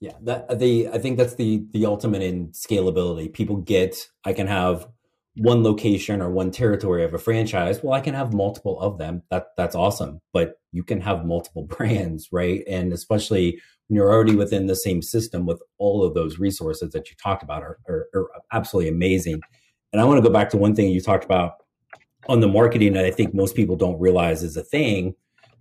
Yeah, 0.00 0.14
that 0.22 0.46
uh, 0.48 0.54
the 0.54 0.88
I 0.88 0.98
think 0.98 1.18
that's 1.18 1.34
the 1.34 1.62
the 1.72 1.84
ultimate 1.86 2.22
in 2.22 2.48
scalability. 2.48 3.32
People 3.32 3.56
get 3.56 4.08
I 4.24 4.32
can 4.32 4.46
have 4.46 4.88
one 5.36 5.62
location 5.62 6.20
or 6.20 6.30
one 6.30 6.50
territory 6.50 7.04
of 7.04 7.12
a 7.12 7.18
franchise. 7.18 7.82
Well, 7.82 7.92
I 7.92 8.00
can 8.00 8.14
have 8.14 8.32
multiple 8.32 8.80
of 8.80 8.98
them. 8.98 9.22
That 9.30 9.48
that's 9.58 9.76
awesome. 9.76 10.20
But 10.32 10.54
you 10.72 10.82
can 10.82 11.02
have 11.02 11.26
multiple 11.26 11.64
brands, 11.68 12.28
right? 12.32 12.62
And 12.66 12.92
especially 12.92 13.60
when 13.88 13.96
you're 13.96 14.10
already 14.10 14.36
within 14.36 14.66
the 14.66 14.74
same 14.74 15.02
system 15.02 15.44
with 15.44 15.60
all 15.78 16.02
of 16.02 16.14
those 16.14 16.38
resources 16.38 16.92
that 16.92 17.10
you 17.10 17.16
talked 17.22 17.42
about 17.42 17.62
are, 17.62 17.78
are, 17.88 18.08
are 18.14 18.30
absolutely 18.52 18.88
amazing. 18.88 19.40
And 19.92 20.00
I 20.00 20.04
want 20.04 20.22
to 20.22 20.26
go 20.26 20.32
back 20.32 20.50
to 20.50 20.56
one 20.56 20.74
thing 20.74 20.90
you 20.90 21.00
talked 21.00 21.24
about 21.24 21.54
on 22.28 22.40
the 22.40 22.48
marketing 22.48 22.94
that 22.94 23.04
I 23.04 23.10
think 23.10 23.34
most 23.34 23.54
people 23.54 23.76
don't 23.76 24.00
realize 24.00 24.42
is 24.42 24.56
a 24.56 24.62
thing 24.62 25.14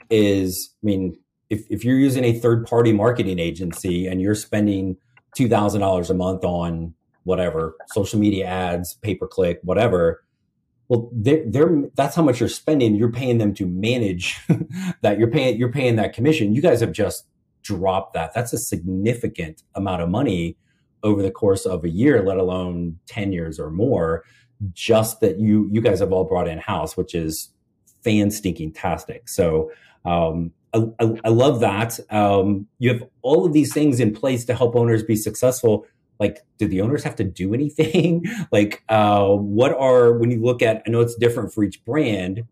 is, 0.10 0.76
I 0.84 0.86
mean, 0.86 1.18
if, 1.50 1.66
if 1.70 1.84
you're 1.84 1.98
using 1.98 2.24
a 2.24 2.34
third 2.34 2.66
party 2.66 2.94
marketing 2.94 3.40
agency 3.40 4.08
and 4.08 4.22
you're 4.22 4.36
spending 4.36 4.98
$2,000 5.38 6.10
a 6.10 6.14
month 6.14 6.44
on 6.44 6.94
whatever, 7.24 7.76
social 7.88 8.20
media 8.20 8.46
ads, 8.46 8.96
pay 8.96 9.16
per 9.16 9.28
click, 9.28 9.60
whatever, 9.64 10.24
well, 10.88 11.10
they're, 11.14 11.44
they're, 11.46 11.84
that's 11.96 12.16
how 12.16 12.24
much 12.24 12.40
you're 12.40 12.50
spending. 12.50 12.96
You're 12.96 13.12
paying 13.12 13.38
them 13.38 13.54
to 13.56 13.68
manage 13.68 14.40
that. 15.02 15.20
You're 15.20 15.30
paying, 15.30 15.58
you're 15.58 15.72
paying 15.72 15.96
that 15.98 16.14
commission. 16.14 16.56
You 16.56 16.62
guys 16.62 16.82
have 16.82 16.92
just 16.92 17.28
dropped 17.62 18.14
that. 18.14 18.34
That's 18.34 18.54
a 18.54 18.58
significant 18.58 19.64
amount 19.76 20.02
of 20.02 20.10
money 20.10 20.58
over 21.04 21.22
the 21.22 21.32
course 21.32 21.66
of 21.66 21.84
a 21.84 21.90
year, 21.90 22.24
let 22.24 22.38
alone 22.38 23.00
10 23.08 23.32
years 23.32 23.60
or 23.60 23.70
more, 23.70 24.24
just 24.74 25.22
that 25.22 25.40
you 25.40 25.70
you 25.72 25.80
guys 25.80 26.00
have 26.00 26.12
all 26.12 26.26
brought 26.26 26.48
in 26.48 26.58
house, 26.58 26.98
which 26.98 27.16
is 27.16 27.50
fan 28.04 28.32
stinking 28.32 28.74
tastic. 28.74 29.30
So 29.30 29.72
um, 30.06 30.52
I, 30.74 30.86
I, 31.00 31.20
I, 31.26 31.30
love 31.30 31.62
that. 31.62 32.00
Um, 32.12 32.68
you 32.78 32.94
have 32.94 33.04
all 33.22 33.46
of 33.46 33.54
these 33.54 33.74
things 33.74 34.00
in 34.00 34.14
place 34.14 34.46
to 34.46 34.56
help 34.56 34.76
owners 34.76 35.04
be 35.04 35.16
successful. 35.16 35.86
Like, 36.20 36.40
do 36.58 36.68
the 36.68 36.82
owners 36.82 37.04
have 37.04 37.16
to 37.18 37.24
do 37.24 37.54
anything? 37.56 38.26
like, 38.52 38.84
uh, 38.90 39.30
what 39.30 39.74
are 39.74 40.14
when 40.14 40.32
you 40.32 40.42
look 40.42 40.62
at? 40.62 40.84
I 40.86 40.92
know 40.92 41.02
it's 41.02 41.16
different 41.16 41.54
for 41.54 41.64
each 41.64 41.84
brand. 41.86 42.44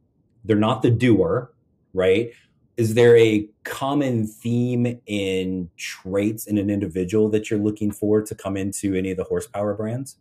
They're 0.45 0.55
not 0.55 0.81
the 0.81 0.91
doer, 0.91 1.51
right? 1.93 2.31
is 2.77 2.93
there 2.93 3.17
a 3.17 3.49
common 3.63 4.27
theme 4.27 4.99
in 5.07 5.69
traits 5.77 6.45
in 6.45 6.59
an 6.59 6.69
individual 6.69 7.27
that 7.29 7.49
you're 7.49 7.59
looking 7.59 7.91
for 7.91 8.21
to 8.21 8.35
come 8.35 8.55
into 8.55 8.93
any 8.93 9.09
of 9.11 9.17
the 9.17 9.23
horsepower 9.23 9.73
brands? 9.73 10.15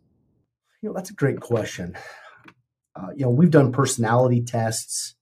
You 0.81 0.89
know, 0.89 0.95
that's 0.95 1.11
a 1.11 1.13
great 1.13 1.39
question. 1.39 1.95
Uh, 2.95 3.09
you 3.15 3.25
know, 3.25 3.29
we've 3.29 3.51
done 3.51 3.71
personality 3.71 4.41
tests 4.41 5.13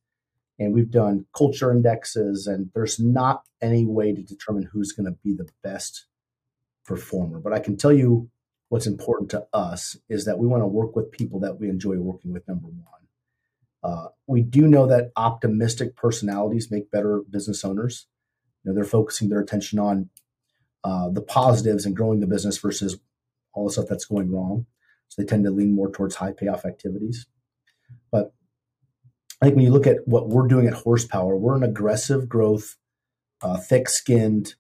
and 0.58 0.74
we've 0.74 0.91
done 0.91 1.26
culture 1.36 1.72
indexes, 1.72 2.48
and 2.48 2.70
there's 2.74 3.00
not 3.00 3.44
any 3.62 3.86
way 3.86 4.13
to 4.13 4.22
determine 4.22 4.70
who's 4.72 4.91
going 4.91 5.06
to 5.06 5.18
be 5.24 5.34
the 5.34 5.50
best 5.63 6.06
performer. 6.86 7.39
But 7.39 7.54
I 7.54 7.60
can 7.60 7.78
tell 7.78 7.91
you 7.91 8.30
what's 8.70 8.88
important 8.88 9.30
to 9.32 9.46
us 9.54 9.98
is 10.10 10.26
that 10.26 10.39
we 10.39 10.48
want 10.48 10.63
to 10.63 10.68
work 10.68 10.96
with 10.96 11.12
people 11.12 11.39
that 11.41 11.60
we 11.60 11.70
enjoy 11.70 11.98
working 11.98 12.32
with, 12.32 12.48
number 12.48 12.68
one. 12.68 12.84
Uh, 13.84 14.08
we 14.28 14.41
do 14.41 14.68
know 14.68 14.88
that 14.88 15.12
optimistic 15.15 15.96
personalities 15.96 16.72
make 16.72 16.89
better 16.89 17.22
business 17.30 17.63
owners. 17.63 18.08
You 18.63 18.72
know, 18.72 18.76
they're 18.76 18.84
focusing 18.84 19.30
their 19.30 19.39
attention 19.39 19.78
on 19.78 20.10
uh, 20.84 21.10
the 21.10 21.22
positives 21.22 21.86
and 21.86 21.96
growing 21.96 22.20
the 22.20 22.28
business 22.28 22.58
versus 22.58 22.98
all 23.54 23.65
the 23.65 23.72
stuff 23.72 23.86
that's 23.88 24.06
going 24.06 24.32
wrong. 24.32 24.65
So 25.10 25.22
they 25.22 25.28
tend 25.28 25.44
to 25.46 25.52
lean 25.52 25.76
more 25.76 25.91
towards 25.91 26.15
high 26.15 26.32
payoff 26.32 26.65
activities. 26.65 27.28
I 29.41 29.45
think 29.45 29.56
when 29.56 29.65
you 29.65 29.71
look 29.71 29.88
at 29.88 30.08
what 30.08 30.30
we're 30.30 30.48
doing 30.48 30.67
at 30.67 30.74
Horsepower, 30.74 31.36
we're 31.36 31.56
an 31.56 31.63
aggressive 31.63 32.30
growth, 32.30 32.78
uh, 33.41 33.58
thick-skinned, 33.58 34.56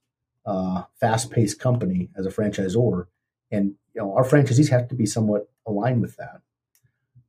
uh, 0.45 0.83
fast-paced 0.99 1.59
company 1.59 2.09
as 2.15 2.25
a 2.25 2.29
franchisor, 2.29 3.05
and 3.51 3.75
you 3.93 4.01
know 4.01 4.13
our 4.13 4.23
franchisees 4.23 4.69
have 4.69 4.87
to 4.89 4.95
be 4.95 5.05
somewhat 5.05 5.49
aligned 5.65 6.01
with 6.01 6.17
that. 6.17 6.41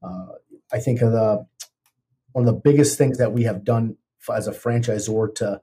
Uh, 0.02 0.32
I 0.72 0.78
think 0.80 1.00
of 1.02 1.12
the 1.12 1.46
one 2.32 2.46
of 2.46 2.54
the 2.54 2.60
biggest 2.60 2.98
things 2.98 3.16
that 3.18 3.32
we 3.32 3.44
have 3.44 3.64
done 3.64 3.96
as 4.34 4.46
a 4.46 4.52
franchisor 4.52 5.34
to 5.36 5.62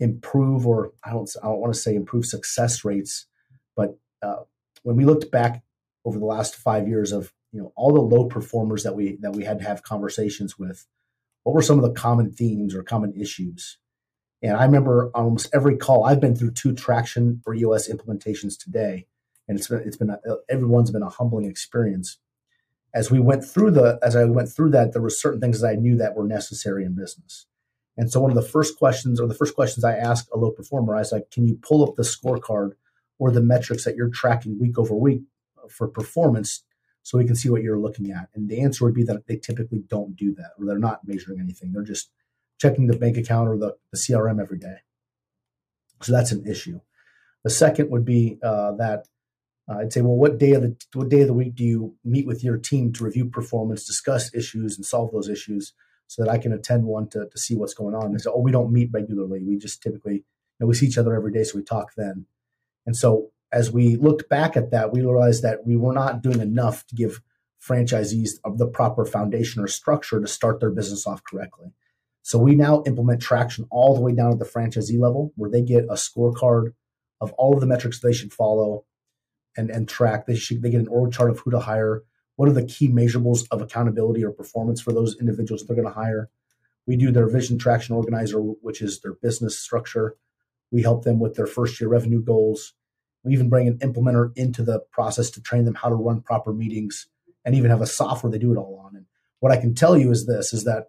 improve, 0.00 0.66
or 0.66 0.92
I 1.04 1.10
don't, 1.10 1.28
I 1.42 1.46
don't 1.48 1.60
want 1.60 1.74
to 1.74 1.78
say 1.78 1.94
improve 1.94 2.26
success 2.26 2.84
rates, 2.84 3.26
but 3.76 3.98
uh, 4.22 4.44
when 4.82 4.96
we 4.96 5.04
looked 5.04 5.30
back 5.30 5.62
over 6.04 6.18
the 6.18 6.24
last 6.24 6.54
five 6.54 6.88
years 6.88 7.12
of 7.12 7.32
you 7.52 7.60
know 7.60 7.72
all 7.76 7.92
the 7.92 8.00
low 8.00 8.24
performers 8.26 8.82
that 8.84 8.94
we 8.94 9.16
that 9.20 9.32
we 9.32 9.44
had 9.44 9.58
to 9.58 9.64
have 9.64 9.82
conversations 9.82 10.58
with, 10.58 10.86
what 11.44 11.54
were 11.54 11.62
some 11.62 11.78
of 11.78 11.84
the 11.84 11.92
common 11.92 12.32
themes 12.32 12.74
or 12.74 12.82
common 12.82 13.14
issues? 13.18 13.78
And 14.42 14.56
I 14.56 14.64
remember 14.64 15.10
almost 15.14 15.48
every 15.54 15.76
call 15.76 16.04
I've 16.04 16.20
been 16.20 16.36
through 16.36 16.50
two 16.50 16.74
traction 16.74 17.40
for 17.44 17.54
EOS 17.54 17.88
implementations 17.88 18.58
today, 18.58 19.06
and 19.48 19.58
it's 19.58 19.68
been 19.68 19.82
it's 19.86 19.96
been 19.96 20.10
a, 20.10 20.18
everyone's 20.50 20.90
been 20.90 21.02
a 21.02 21.08
humbling 21.08 21.46
experience 21.46 22.18
as 22.94 23.10
we 23.10 23.18
went 23.18 23.44
through 23.44 23.72
the 23.72 23.98
as 24.02 24.14
I 24.14 24.24
went 24.24 24.48
through 24.48 24.70
that, 24.70 24.92
there 24.92 25.02
were 25.02 25.10
certain 25.10 25.40
things 25.40 25.60
that 25.60 25.68
I 25.68 25.74
knew 25.74 25.96
that 25.96 26.14
were 26.14 26.26
necessary 26.26 26.84
in 26.84 26.94
business. 26.94 27.46
And 27.96 28.10
so 28.10 28.20
one 28.20 28.30
of 28.30 28.36
the 28.36 28.48
first 28.48 28.78
questions 28.78 29.20
or 29.20 29.26
the 29.26 29.34
first 29.34 29.54
questions 29.54 29.84
I 29.84 29.96
asked 29.96 30.28
a 30.32 30.38
low 30.38 30.50
performer, 30.50 30.96
I 30.96 31.00
was 31.00 31.12
like, 31.12 31.30
can 31.30 31.46
you 31.46 31.58
pull 31.60 31.86
up 31.86 31.96
the 31.96 32.02
scorecard 32.02 32.72
or 33.18 33.30
the 33.30 33.42
metrics 33.42 33.84
that 33.84 33.96
you're 33.96 34.10
tracking 34.10 34.58
week 34.58 34.78
over 34.78 34.94
week 34.94 35.22
for 35.68 35.88
performance 35.88 36.64
so 37.04 37.18
we 37.18 37.26
can 37.26 37.36
see 37.36 37.50
what 37.50 37.62
you're 37.62 37.78
looking 37.78 38.10
at? 38.10 38.30
And 38.34 38.48
the 38.48 38.60
answer 38.62 38.84
would 38.84 38.94
be 38.94 39.04
that 39.04 39.26
they 39.28 39.36
typically 39.36 39.84
don't 39.88 40.16
do 40.16 40.34
that 40.34 40.52
or 40.58 40.66
they're 40.66 40.78
not 40.78 41.06
measuring 41.06 41.38
anything. 41.38 41.72
They're 41.72 41.82
just 41.82 42.10
checking 42.58 42.86
the 42.86 42.96
bank 42.96 43.18
account 43.18 43.48
or 43.48 43.58
the, 43.58 43.76
the 43.92 43.98
CRM 43.98 44.40
every 44.40 44.58
day. 44.58 44.78
So 46.02 46.12
that's 46.12 46.32
an 46.32 46.46
issue. 46.46 46.80
The 47.44 47.50
second 47.50 47.90
would 47.90 48.06
be 48.06 48.38
uh, 48.42 48.72
that 48.72 49.04
uh, 49.68 49.78
I'd 49.78 49.92
say, 49.92 50.00
well, 50.00 50.16
what 50.16 50.38
day 50.38 50.52
of 50.52 50.62
the 50.62 50.76
what 50.94 51.10
day 51.10 51.20
of 51.20 51.26
the 51.26 51.34
week 51.34 51.54
do 51.54 51.64
you 51.64 51.94
meet 52.04 52.26
with 52.26 52.42
your 52.42 52.56
team 52.56 52.92
to 52.94 53.04
review 53.04 53.26
performance, 53.26 53.86
discuss 53.86 54.34
issues, 54.34 54.76
and 54.76 54.84
solve 54.84 55.12
those 55.12 55.28
issues, 55.28 55.72
so 56.06 56.22
that 56.22 56.30
I 56.30 56.38
can 56.38 56.52
attend 56.52 56.84
one 56.84 57.08
to, 57.10 57.28
to 57.30 57.38
see 57.38 57.56
what's 57.56 57.74
going 57.74 57.94
on? 57.94 58.12
They 58.12 58.18
say, 58.18 58.30
oh, 58.32 58.40
we 58.40 58.52
don't 58.52 58.72
meet 58.72 58.90
regularly. 58.92 59.42
We 59.42 59.56
just 59.56 59.82
typically, 59.82 60.16
you 60.16 60.24
know, 60.60 60.66
we 60.66 60.74
see 60.74 60.86
each 60.86 60.98
other 60.98 61.14
every 61.14 61.32
day, 61.32 61.44
so 61.44 61.58
we 61.58 61.64
talk 61.64 61.92
then. 61.96 62.26
And 62.86 62.96
so 62.96 63.30
as 63.54 63.70
we 63.70 63.94
looked 63.94 64.28
back 64.28 64.56
at 64.56 64.72
that, 64.72 64.92
we 64.92 65.00
realized 65.00 65.44
that 65.44 65.64
we 65.64 65.76
were 65.76 65.92
not 65.92 66.22
doing 66.22 66.40
enough 66.40 66.84
to 66.88 66.96
give 66.96 67.22
franchisees 67.62 68.32
of 68.44 68.58
the 68.58 68.66
proper 68.66 69.06
foundation 69.06 69.62
or 69.62 69.68
structure 69.68 70.20
to 70.20 70.26
start 70.26 70.58
their 70.58 70.72
business 70.72 71.06
off 71.06 71.22
correctly. 71.22 71.72
So 72.22 72.36
we 72.36 72.56
now 72.56 72.82
implement 72.84 73.22
traction 73.22 73.66
all 73.70 73.94
the 73.94 74.00
way 74.00 74.12
down 74.12 74.32
at 74.32 74.40
the 74.40 74.44
franchisee 74.44 74.98
level 74.98 75.32
where 75.36 75.48
they 75.48 75.62
get 75.62 75.84
a 75.84 75.94
scorecard 75.94 76.74
of 77.20 77.32
all 77.34 77.54
of 77.54 77.60
the 77.60 77.66
metrics 77.66 78.00
they 78.00 78.12
should 78.12 78.32
follow 78.32 78.86
and, 79.56 79.70
and 79.70 79.88
track. 79.88 80.26
They 80.26 80.34
should 80.34 80.60
they 80.60 80.70
get 80.70 80.80
an 80.80 80.88
org 80.88 81.12
chart 81.12 81.30
of 81.30 81.38
who 81.38 81.52
to 81.52 81.60
hire, 81.60 82.02
what 82.34 82.48
are 82.48 82.52
the 82.52 82.66
key 82.66 82.88
measurables 82.88 83.46
of 83.52 83.62
accountability 83.62 84.24
or 84.24 84.32
performance 84.32 84.80
for 84.80 84.92
those 84.92 85.16
individuals 85.20 85.64
they're 85.64 85.76
going 85.76 85.86
to 85.86 85.94
hire. 85.94 86.28
We 86.88 86.96
do 86.96 87.12
their 87.12 87.28
vision 87.28 87.56
traction 87.58 87.94
organizer, 87.94 88.40
which 88.40 88.82
is 88.82 89.00
their 89.00 89.14
business 89.14 89.58
structure. 89.58 90.16
We 90.72 90.82
help 90.82 91.04
them 91.04 91.20
with 91.20 91.36
their 91.36 91.46
first 91.46 91.80
year 91.80 91.88
revenue 91.88 92.20
goals. 92.20 92.74
We 93.24 93.32
even 93.32 93.48
bring 93.48 93.68
an 93.68 93.78
implementer 93.78 94.32
into 94.36 94.62
the 94.62 94.80
process 94.92 95.30
to 95.30 95.42
train 95.42 95.64
them 95.64 95.74
how 95.74 95.88
to 95.88 95.94
run 95.94 96.20
proper 96.20 96.52
meetings 96.52 97.06
and 97.44 97.54
even 97.54 97.70
have 97.70 97.82
a 97.82 97.86
software 97.86 98.30
they 98.30 98.38
do 98.38 98.52
it 98.52 98.58
all 98.58 98.82
on. 98.84 98.96
And 98.96 99.06
what 99.40 99.52
I 99.52 99.56
can 99.56 99.74
tell 99.74 99.96
you 99.96 100.10
is 100.10 100.26
this 100.26 100.52
is 100.52 100.64
that 100.64 100.88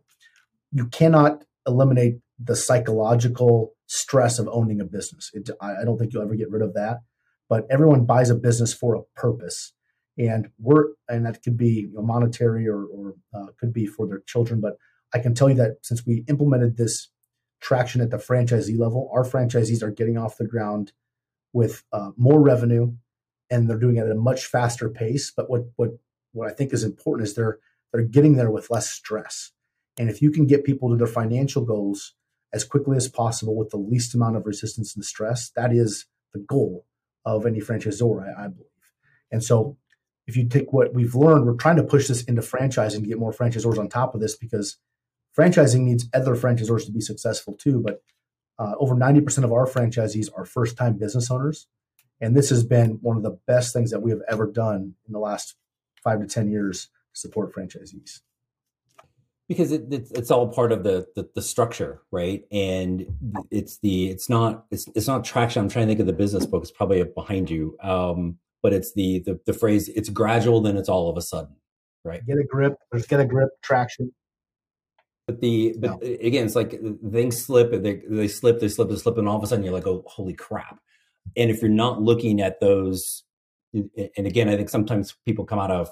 you 0.72 0.88
cannot 0.88 1.44
eliminate 1.68 2.20
the 2.40 2.56
psychological 2.56 3.74
stress 3.88 4.40
of 4.40 4.48
owning 4.50 4.82
a 4.82 4.86
business. 4.86 5.32
It, 5.34 5.50
I, 5.62 5.84
don't 5.84 5.98
think 5.98 6.14
you'll 6.14 6.24
ever 6.24 6.36
get 6.36 6.50
rid 6.50 6.62
of 6.62 6.74
that. 6.74 7.02
But 7.48 7.68
everyone 7.70 8.06
buys 8.06 8.30
a 8.30 8.36
business 8.36 8.74
for 8.74 8.96
a 8.96 9.04
purpose, 9.16 9.74
and 10.18 10.50
we're 10.58 10.94
and 11.08 11.26
that 11.26 11.44
could 11.44 11.58
be 11.58 11.88
you 11.92 11.94
know, 11.94 12.02
monetary 12.02 12.68
or, 12.68 12.86
or 12.86 13.14
uh, 13.36 13.48
could 13.60 13.72
be 13.72 13.86
for 13.86 14.08
their 14.08 14.22
children. 14.26 14.62
But 14.62 14.78
I 15.14 15.20
can 15.20 15.36
tell 15.36 15.50
you 15.50 15.56
that 15.56 15.78
since 15.84 16.06
we 16.06 16.26
implemented 16.28 16.76
this 16.76 17.10
traction 17.62 18.02
at 18.02 18.10
the 18.10 18.18
franchisee 18.18 18.80
level, 18.80 19.12
our 19.14 19.24
franchisees 19.24 19.84
are 19.84 19.92
getting 19.92 20.18
off 20.18 20.38
the 20.38 20.48
ground 20.48 20.92
with 21.56 21.84
uh, 21.92 22.12
more 22.18 22.42
revenue, 22.42 22.94
and 23.50 23.70
they're 23.70 23.80
doing 23.80 23.96
it 23.96 24.06
at 24.06 24.12
a 24.12 24.16
much 24.16 24.46
faster 24.46 24.90
pace. 24.90 25.32
But 25.36 25.50
what 25.50 25.64
what 25.78 25.92
what 26.34 26.50
I 26.50 26.54
think 26.54 26.74
is 26.74 26.84
important 26.84 27.28
is 27.28 27.34
they're 27.34 27.60
they're 27.92 28.04
getting 28.04 28.36
there 28.36 28.52
with 28.52 28.70
less 28.70 28.90
stress. 28.90 29.52
And 29.98 30.10
if 30.10 30.22
you 30.22 30.30
can 30.30 30.46
get 30.46 30.66
people 30.66 30.90
to 30.90 30.98
their 30.98 31.08
financial 31.08 31.64
goals 31.64 32.14
as 32.56 32.64
quickly 32.64 32.96
as 32.96 33.10
possible 33.10 33.56
with 33.56 33.70
the 33.70 33.78
least 33.78 34.16
amount 34.16 34.38
of 34.38 34.46
resistance 34.46 34.96
and 34.96 35.04
stress. 35.04 35.52
That 35.58 35.74
is 35.74 36.06
the 36.34 36.40
goal 36.40 36.86
of 37.26 37.46
any 37.46 37.60
franchisor, 37.60 38.24
I, 38.24 38.46
I 38.46 38.48
believe. 38.48 38.70
And 39.30 39.44
so 39.44 39.78
if 40.26 40.38
you 40.38 40.48
take 40.48 40.72
what 40.72 40.94
we've 40.94 41.16
learned, 41.16 41.46
we're 41.46 41.56
trying 41.56 41.76
to 41.76 41.84
push 41.84 42.08
this 42.08 42.24
into 42.24 42.42
franchising 42.42 43.02
to 43.02 43.08
get 43.08 43.20
more 43.20 43.34
franchisors 43.34 43.78
on 43.78 43.90
top 43.90 44.16
of 44.16 44.22
this 44.22 44.38
because 44.38 44.78
franchising 45.38 45.82
needs 45.82 46.08
other 46.14 46.36
franchisors 46.36 46.86
to 46.86 46.94
be 46.94 47.02
successful 47.02 47.54
too. 47.54 47.82
But 47.84 48.02
uh, 48.58 48.74
over 48.80 48.96
90% 48.96 49.44
of 49.44 49.52
our 49.52 49.68
franchisees 49.68 50.30
are 50.36 50.46
first 50.46 50.78
time 50.78 50.98
business 50.98 51.30
owners. 51.30 51.68
And 52.22 52.36
this 52.36 52.50
has 52.50 52.64
been 52.64 53.00
one 53.02 53.18
of 53.18 53.24
the 53.24 53.38
best 53.48 53.74
things 53.74 53.92
that 53.92 54.00
we 54.00 54.12
have 54.12 54.22
ever 54.30 54.50
done 54.50 54.96
in 55.06 55.14
the 55.14 55.20
last 55.20 55.56
five 56.04 56.22
to 56.22 56.28
10 56.28 56.50
years 56.50 56.86
to 57.14 57.20
support 57.20 57.54
franchisees. 57.54 58.22
Because 59.48 59.72
it, 59.72 59.84
it's, 59.92 60.12
it's 60.12 60.32
all 60.32 60.48
part 60.48 60.72
of 60.72 60.84
the, 60.84 61.06
the, 61.16 61.30
the 61.36 61.42
structure 61.42 62.02
right? 62.12 62.44
And 62.52 63.06
it's 63.52 63.78
the 63.78 64.10
it's 64.10 64.28
not 64.28 64.66
it's, 64.72 64.88
it's 64.96 65.08
not 65.08 65.24
traction. 65.24 65.62
I'm 65.62 65.70
trying 65.70 65.86
to 65.86 65.90
think 65.92 66.00
of 66.00 66.08
the 66.08 66.14
business 66.14 66.48
book. 66.48 66.64
It's 66.64 66.72
probably 66.72 67.04
behind 67.04 67.52
you. 67.52 67.78
Um, 67.84 68.40
but 68.64 68.74
it's 68.74 68.94
the, 68.94 69.20
the 69.20 69.40
the 69.46 69.54
phrase 69.54 69.88
it's 69.90 70.10
gradual 70.10 70.62
then 70.62 70.78
it's 70.78 70.90
all 70.90 71.12
of 71.12 71.18
a 71.18 71.22
sudden 71.22 71.56
right? 72.06 72.26
Get 72.26 72.38
a 72.38 72.44
grip. 72.44 72.78
Let's 72.94 73.08
get 73.08 73.20
a 73.20 73.26
grip 73.26 73.50
traction 73.62 74.14
but 75.28 75.42
the 75.42 75.76
but 75.80 75.92
no. 75.92 76.00
again 76.22 76.46
it's 76.46 76.56
like 76.56 76.74
uh, 76.74 77.10
things 77.12 77.44
slip 77.44 77.74
and 77.74 77.86
they, 77.86 78.02
they 78.08 78.28
slip 78.28 78.60
they 78.60 78.68
slip 78.68 78.90
they 78.90 78.96
slip 78.96 79.18
and 79.18 79.28
all 79.28 79.38
of 79.38 79.44
a 79.44 79.48
sudden 79.48 79.64
you're 79.64 79.74
like 79.74 79.88
oh 79.88 80.04
holy 80.08 80.34
crap 80.34 80.80
and 81.36 81.50
if 81.50 81.62
you're 81.62 81.70
not 81.70 82.02
looking 82.02 82.42
at 82.42 82.60
those 82.60 83.24
and 83.74 84.28
again 84.28 84.50
i 84.50 84.56
think 84.56 84.70
sometimes 84.70 85.16
people 85.26 85.46
come 85.46 85.60
out 85.60 85.72
of 85.72 85.90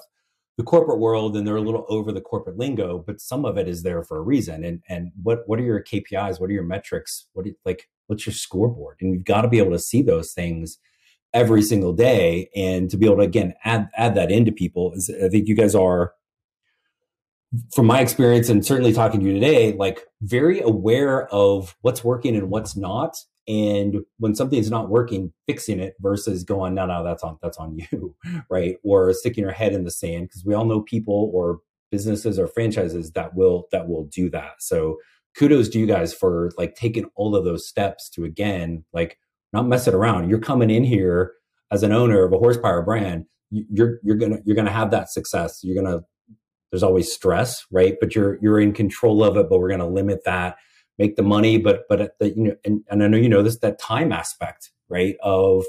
the 0.56 0.62
corporate 0.62 1.00
world 1.00 1.36
and 1.36 1.46
they're 1.46 1.56
a 1.56 1.60
little 1.60 1.84
over 1.88 2.12
the 2.12 2.20
corporate 2.20 2.58
lingo, 2.58 2.98
but 2.98 3.20
some 3.20 3.44
of 3.44 3.58
it 3.58 3.66
is 3.66 3.82
there 3.82 4.02
for 4.02 4.18
a 4.18 4.22
reason. 4.22 4.64
And 4.64 4.82
and 4.88 5.10
what 5.22 5.48
what 5.48 5.58
are 5.58 5.64
your 5.64 5.82
KPIs? 5.82 6.40
What 6.40 6.50
are 6.50 6.52
your 6.52 6.62
metrics? 6.62 7.26
What 7.32 7.46
you, 7.46 7.56
like 7.64 7.88
what's 8.06 8.26
your 8.26 8.34
scoreboard? 8.34 8.98
And 9.00 9.12
you've 9.12 9.24
got 9.24 9.42
to 9.42 9.48
be 9.48 9.58
able 9.58 9.72
to 9.72 9.78
see 9.78 10.02
those 10.02 10.32
things 10.32 10.78
every 11.32 11.62
single 11.62 11.92
day 11.92 12.48
and 12.54 12.88
to 12.90 12.96
be 12.96 13.06
able 13.06 13.16
to 13.16 13.22
again 13.22 13.54
add 13.64 13.88
add 13.96 14.14
that 14.14 14.30
into 14.30 14.52
people 14.52 14.92
is 14.94 15.10
I 15.22 15.28
think 15.28 15.48
you 15.48 15.56
guys 15.56 15.74
are 15.74 16.12
from 17.72 17.86
my 17.86 18.00
experience 18.00 18.48
and 18.48 18.64
certainly 18.64 18.92
talking 18.92 19.20
to 19.20 19.26
you 19.26 19.34
today, 19.34 19.72
like 19.72 20.00
very 20.22 20.60
aware 20.60 21.28
of 21.28 21.76
what's 21.82 22.04
working 22.04 22.36
and 22.36 22.50
what's 22.50 22.76
not 22.76 23.16
and 23.46 23.96
when 24.18 24.34
something 24.34 24.58
is 24.58 24.70
not 24.70 24.88
working 24.88 25.32
fixing 25.46 25.78
it 25.78 25.94
versus 26.00 26.44
going 26.44 26.74
no 26.74 26.86
no 26.86 27.04
that's 27.04 27.22
on 27.22 27.38
that's 27.42 27.58
on 27.58 27.76
you 27.76 28.14
right? 28.50 28.76
Or 28.82 29.12
sticking 29.12 29.42
your 29.42 29.52
head 29.52 29.72
in 29.72 29.84
the 29.84 29.90
sand 29.90 30.28
because 30.28 30.44
we 30.44 30.54
all 30.54 30.64
know 30.64 30.80
people 30.80 31.30
or 31.34 31.60
businesses 31.90 32.38
or 32.38 32.46
franchises 32.46 33.12
that 33.12 33.34
will 33.34 33.68
that 33.70 33.88
will 33.88 34.06
do 34.06 34.30
that. 34.30 34.54
So 34.60 34.96
kudos 35.36 35.68
to 35.70 35.78
you 35.78 35.86
guys 35.86 36.14
for 36.14 36.50
like 36.56 36.74
taking 36.74 37.06
all 37.16 37.36
of 37.36 37.44
those 37.44 37.68
steps 37.68 38.08
to 38.10 38.24
again 38.24 38.84
like 38.92 39.18
not 39.52 39.66
mess 39.66 39.86
it 39.86 39.94
around. 39.94 40.30
You're 40.30 40.38
coming 40.40 40.70
in 40.70 40.84
here 40.84 41.32
as 41.70 41.82
an 41.82 41.92
owner 41.92 42.24
of 42.24 42.32
a 42.32 42.38
horsepower 42.38 42.82
brand. 42.82 43.26
You're 43.50 43.98
you're 44.02 44.16
gonna 44.16 44.38
you're 44.44 44.56
gonna 44.56 44.72
have 44.72 44.90
that 44.90 45.10
success. 45.10 45.60
You're 45.62 45.80
gonna 45.80 46.00
there's 46.74 46.82
always 46.82 47.12
stress 47.12 47.64
right 47.70 47.96
but 48.00 48.14
you're 48.14 48.38
you're 48.42 48.60
in 48.60 48.72
control 48.72 49.22
of 49.24 49.36
it 49.36 49.46
but 49.48 49.60
we're 49.60 49.70
gonna 49.70 49.88
limit 49.88 50.24
that 50.24 50.56
make 50.98 51.16
the 51.16 51.22
money, 51.22 51.58
but 51.58 51.84
but 51.88 52.18
the 52.18 52.30
you 52.30 52.44
know, 52.44 52.56
and, 52.64 52.82
and 52.90 53.02
I 53.02 53.08
know 53.08 53.16
you 53.16 53.28
know 53.28 53.42
this 53.42 53.58
that 53.58 53.78
time 53.78 54.12
aspect, 54.12 54.70
right? 54.88 55.16
Of 55.22 55.64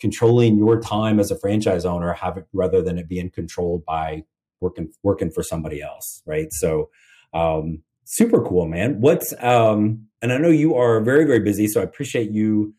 controlling 0.00 0.56
your 0.56 0.80
time 0.80 1.20
as 1.20 1.30
a 1.30 1.38
franchise 1.38 1.84
owner, 1.84 2.12
have 2.14 2.36
it 2.36 2.46
rather 2.52 2.82
than 2.82 2.98
it 2.98 3.08
being 3.08 3.30
controlled 3.30 3.84
by 3.84 4.24
working 4.60 4.92
working 5.02 5.30
for 5.30 5.42
somebody 5.42 5.82
else, 5.82 6.22
right? 6.26 6.52
So 6.52 6.90
um 7.34 7.82
super 8.04 8.42
cool, 8.42 8.66
man. 8.66 9.00
What's 9.00 9.34
um 9.40 10.06
and 10.22 10.32
I 10.32 10.38
know 10.38 10.50
you 10.50 10.74
are 10.74 11.00
very, 11.00 11.24
very 11.24 11.40
busy, 11.40 11.66
so 11.66 11.80
I 11.80 11.84
appreciate 11.84 12.30
you 12.30 12.74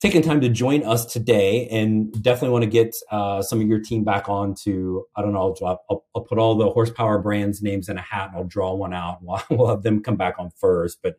taking 0.00 0.22
time 0.22 0.40
to 0.40 0.48
join 0.48 0.84
us 0.84 1.04
today 1.04 1.66
and 1.68 2.12
definitely 2.22 2.50
want 2.50 2.62
to 2.62 2.70
get 2.70 2.94
uh, 3.10 3.42
some 3.42 3.60
of 3.60 3.66
your 3.66 3.80
team 3.80 4.04
back 4.04 4.28
on 4.28 4.54
to 4.54 5.04
i 5.16 5.22
don't 5.22 5.32
know 5.32 5.54
I'll, 5.62 5.84
I'll, 5.90 6.04
I'll, 6.14 6.22
put 6.22 6.38
all 6.38 6.54
the 6.54 6.70
horsepower 6.70 7.18
brands 7.18 7.62
names 7.62 7.88
in 7.88 7.98
a 7.98 8.02
hat 8.02 8.28
and 8.28 8.36
i'll 8.36 8.44
draw 8.44 8.74
one 8.74 8.94
out 8.94 9.18
we'll, 9.22 9.42
we'll 9.50 9.68
have 9.68 9.82
them 9.82 10.02
come 10.02 10.16
back 10.16 10.38
on 10.38 10.50
first. 10.56 10.98
But 11.02 11.16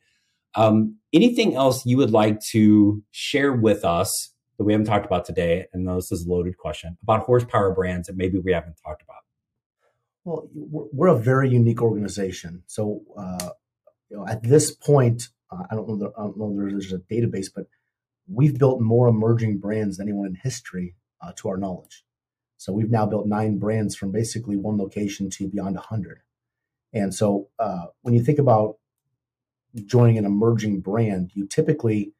um, 0.56 0.98
anything 1.14 1.56
else 1.56 1.86
you 1.86 1.98
would 1.98 2.12
like 2.12 2.40
to 2.52 3.04
share 3.12 3.54
with 3.54 3.86
us 3.86 4.34
that 4.58 4.64
we 4.64 4.74
haven't 4.74 4.88
talked 4.88 5.06
about 5.06 5.26
today? 5.26 5.68
And 5.74 5.88
this 5.88 6.12
is 6.12 6.26
a 6.26 6.30
loaded 6.30 6.58
question 6.58 6.98
about 7.04 7.22
horsepower 7.22 7.74
brands 7.74 8.08
that 8.08 8.18
maybe 8.18 8.40
we 8.40 8.52
haven't 8.52 8.76
talked 8.84 9.04
about. 9.04 9.18
Well 10.26 10.50
we're 10.54 11.08
a 11.08 11.18
very 11.18 11.50
unique 11.50 11.82
organization. 11.82 12.64
So 12.68 13.02
uh, 13.18 13.50
you 14.10 14.18
know, 14.18 14.28
at 14.28 14.44
this 14.44 14.72
point 14.72 15.30
uh, 15.52 15.64
I, 15.72 15.76
don't 15.76 16.00
know 16.00 16.12
I 16.18 16.24
don't 16.24 16.38
know 16.38 16.66
if 16.66 16.72
there's 16.72 16.94
a 16.94 17.00
database 17.00 17.48
but 17.54 17.66
we've 18.32 18.58
built 18.58 18.82
more 18.82 19.08
emerging 19.08 19.58
brands 19.58 19.98
than 19.98 20.08
anyone 20.08 20.28
in 20.28 20.36
history 20.36 20.96
uh, 21.22 21.32
to 21.38 21.50
our 21.50 21.58
knowledge. 21.58 22.04
So 22.58 22.74
we've 22.74 22.92
now 22.92 23.06
built 23.06 23.26
nine 23.26 23.58
brands 23.58 23.96
from 23.96 24.12
basically 24.12 24.58
one 24.58 24.78
location 24.78 25.30
to 25.32 25.48
beyond 25.48 25.76
100. 25.76 26.22
And 26.94 27.14
so 27.14 27.48
uh, 27.58 27.88
when 28.02 28.14
you 28.14 28.24
think 28.24 28.40
about 28.40 28.78
joining 29.86 30.18
an 30.18 30.26
emerging 30.26 30.82
brand, 30.82 31.32
you 31.34 31.48
typically 31.48 32.14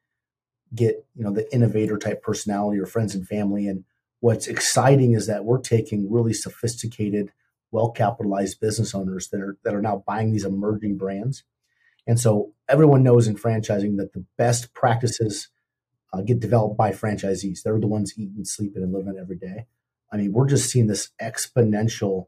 get 0.74 1.04
you 1.16 1.24
know 1.24 1.32
the 1.32 1.52
innovator 1.52 1.98
type 1.98 2.22
personality 2.22 2.78
or 2.78 2.86
friends 2.86 3.14
and 3.14 3.26
family. 3.26 3.66
And 3.66 3.84
what's 4.20 4.46
exciting 4.46 5.12
is 5.12 5.26
that 5.26 5.44
we're 5.44 5.60
taking 5.60 6.10
really 6.10 6.32
sophisticated, 6.32 7.32
well 7.70 7.90
capitalized 7.90 8.60
business 8.60 8.94
owners 8.94 9.28
that 9.28 9.40
are 9.40 9.56
that 9.64 9.74
are 9.74 9.82
now 9.82 10.04
buying 10.06 10.32
these 10.32 10.44
emerging 10.44 10.96
brands. 10.96 11.42
And 12.06 12.18
so 12.18 12.52
everyone 12.68 13.02
knows 13.02 13.26
in 13.26 13.36
franchising 13.36 13.96
that 13.98 14.12
the 14.14 14.24
best 14.38 14.72
practices 14.72 15.48
uh, 16.12 16.22
get 16.22 16.40
developed 16.40 16.76
by 16.76 16.90
franchisees. 16.90 17.62
They're 17.62 17.78
the 17.78 17.86
ones 17.86 18.14
eating, 18.16 18.44
sleeping, 18.44 18.82
and 18.82 18.92
living 18.92 19.16
every 19.20 19.36
day. 19.36 19.66
I 20.12 20.16
mean, 20.16 20.32
we're 20.32 20.48
just 20.48 20.70
seeing 20.70 20.86
this 20.86 21.10
exponential. 21.20 22.26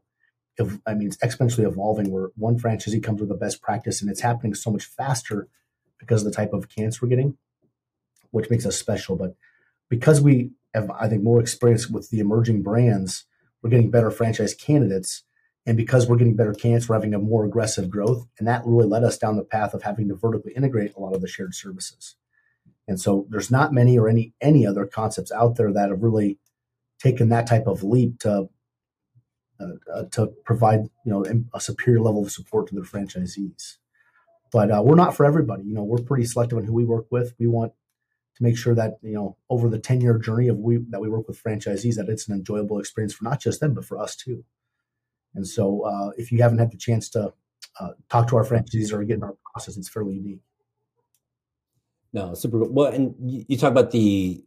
I 0.85 0.93
mean, 0.93 1.07
it's 1.07 1.17
exponentially 1.17 1.67
evolving. 1.67 2.11
Where 2.11 2.29
one 2.35 2.59
franchisee 2.59 3.03
comes 3.03 3.19
with 3.19 3.29
the 3.29 3.35
best 3.35 3.61
practice, 3.61 4.01
and 4.01 4.09
it's 4.09 4.21
happening 4.21 4.53
so 4.53 4.71
much 4.71 4.85
faster 4.85 5.47
because 5.99 6.21
of 6.21 6.31
the 6.31 6.35
type 6.35 6.53
of 6.53 6.65
accounts 6.65 7.01
we're 7.01 7.09
getting, 7.09 7.37
which 8.31 8.49
makes 8.49 8.65
us 8.65 8.77
special. 8.77 9.15
But 9.15 9.35
because 9.89 10.21
we 10.21 10.51
have, 10.73 10.89
I 10.91 11.07
think, 11.07 11.23
more 11.23 11.39
experience 11.39 11.89
with 11.89 12.09
the 12.09 12.19
emerging 12.19 12.63
brands, 12.63 13.25
we're 13.61 13.69
getting 13.69 13.91
better 13.91 14.11
franchise 14.11 14.53
candidates. 14.53 15.23
And 15.65 15.77
because 15.77 16.07
we're 16.07 16.17
getting 16.17 16.35
better 16.35 16.53
candidates, 16.53 16.89
we're 16.89 16.95
having 16.95 17.13
a 17.13 17.19
more 17.19 17.45
aggressive 17.45 17.89
growth. 17.89 18.27
And 18.37 18.47
that 18.47 18.63
really 18.65 18.87
led 18.87 19.03
us 19.05 19.17
down 19.17 19.37
the 19.37 19.45
path 19.45 19.73
of 19.73 19.83
having 19.83 20.09
to 20.09 20.15
vertically 20.15 20.51
integrate 20.53 20.93
a 20.95 20.99
lot 20.99 21.15
of 21.15 21.21
the 21.21 21.27
shared 21.27 21.55
services. 21.55 22.15
And 22.87 22.99
so 22.99 23.25
there's 23.29 23.51
not 23.51 23.73
many 23.73 23.97
or 23.97 24.09
any 24.09 24.33
any 24.41 24.65
other 24.65 24.85
concepts 24.85 25.31
out 25.31 25.55
there 25.55 25.71
that 25.71 25.89
have 25.89 26.03
really 26.03 26.37
taken 26.99 27.29
that 27.29 27.47
type 27.47 27.67
of 27.67 27.83
leap 27.83 28.19
to 28.19 28.49
uh, 29.59 29.65
uh, 29.93 30.03
to 30.11 30.27
provide 30.45 30.81
you 31.05 31.11
know 31.11 31.25
a 31.53 31.61
superior 31.61 32.01
level 32.01 32.23
of 32.23 32.31
support 32.31 32.67
to 32.67 32.75
their 32.75 32.83
franchisees. 32.83 33.77
But 34.51 34.69
uh, 34.71 34.81
we're 34.83 34.95
not 34.95 35.15
for 35.15 35.25
everybody. 35.25 35.63
You 35.63 35.73
know, 35.73 35.83
we're 35.83 36.03
pretty 36.03 36.25
selective 36.25 36.57
on 36.57 36.65
who 36.65 36.73
we 36.73 36.85
work 36.85 37.07
with. 37.09 37.33
We 37.39 37.47
want 37.47 37.73
to 38.35 38.43
make 38.43 38.57
sure 38.57 38.75
that 38.75 38.93
you 39.01 39.13
know 39.13 39.37
over 39.49 39.69
the 39.69 39.79
10 39.79 40.01
year 40.01 40.17
journey 40.17 40.47
of 40.49 40.57
we 40.57 40.79
that 40.89 41.01
we 41.01 41.09
work 41.09 41.27
with 41.27 41.41
franchisees 41.41 41.95
that 41.95 42.09
it's 42.09 42.27
an 42.27 42.35
enjoyable 42.35 42.79
experience 42.79 43.13
for 43.13 43.23
not 43.23 43.39
just 43.39 43.59
them 43.59 43.73
but 43.73 43.85
for 43.85 43.97
us 43.97 44.15
too. 44.15 44.43
And 45.35 45.47
so 45.47 45.81
uh, 45.81 46.11
if 46.17 46.31
you 46.31 46.41
haven't 46.41 46.59
had 46.59 46.71
the 46.71 46.77
chance 46.77 47.09
to 47.09 47.33
uh, 47.79 47.89
talk 48.09 48.27
to 48.27 48.35
our 48.35 48.45
franchisees 48.45 48.91
or 48.91 49.03
get 49.03 49.17
in 49.17 49.23
our 49.23 49.35
process. 49.51 49.77
It's 49.77 49.89
fairly 49.89 50.15
unique. 50.15 50.41
No, 52.13 52.35
super 52.35 52.59
cool. 52.59 52.69
Well, 52.71 52.91
and 52.91 53.15
you, 53.19 53.57
talk 53.57 53.71
about 53.71 53.91
the 53.91 54.43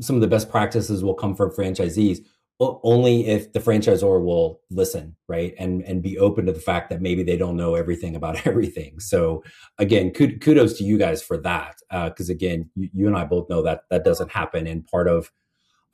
some 0.00 0.16
of 0.16 0.22
the 0.22 0.26
best 0.26 0.50
practices 0.50 1.04
will 1.04 1.14
come 1.14 1.36
from 1.36 1.50
franchisees 1.50 2.24
only 2.60 3.26
if 3.26 3.52
the 3.52 3.58
franchisor 3.58 4.22
will 4.22 4.60
listen 4.70 5.16
right 5.28 5.54
and 5.58 5.82
and 5.84 6.02
be 6.02 6.18
open 6.18 6.44
to 6.46 6.52
the 6.52 6.60
fact 6.60 6.90
that 6.90 7.00
maybe 7.00 7.22
they 7.22 7.36
don't 7.36 7.56
know 7.56 7.74
everything 7.74 8.14
about 8.14 8.46
everything 8.46 9.00
so 9.00 9.42
again 9.78 10.10
kudos 10.10 10.76
to 10.76 10.84
you 10.84 10.98
guys 10.98 11.22
for 11.22 11.38
that 11.38 11.76
because 11.90 12.28
uh, 12.28 12.32
again 12.32 12.68
you, 12.74 12.90
you, 12.92 13.06
and 13.06 13.16
i 13.16 13.24
both 13.24 13.48
know 13.48 13.62
that 13.62 13.84
that 13.90 14.04
doesn't 14.04 14.30
happen 14.30 14.66
and 14.66 14.86
part 14.86 15.08
of 15.08 15.30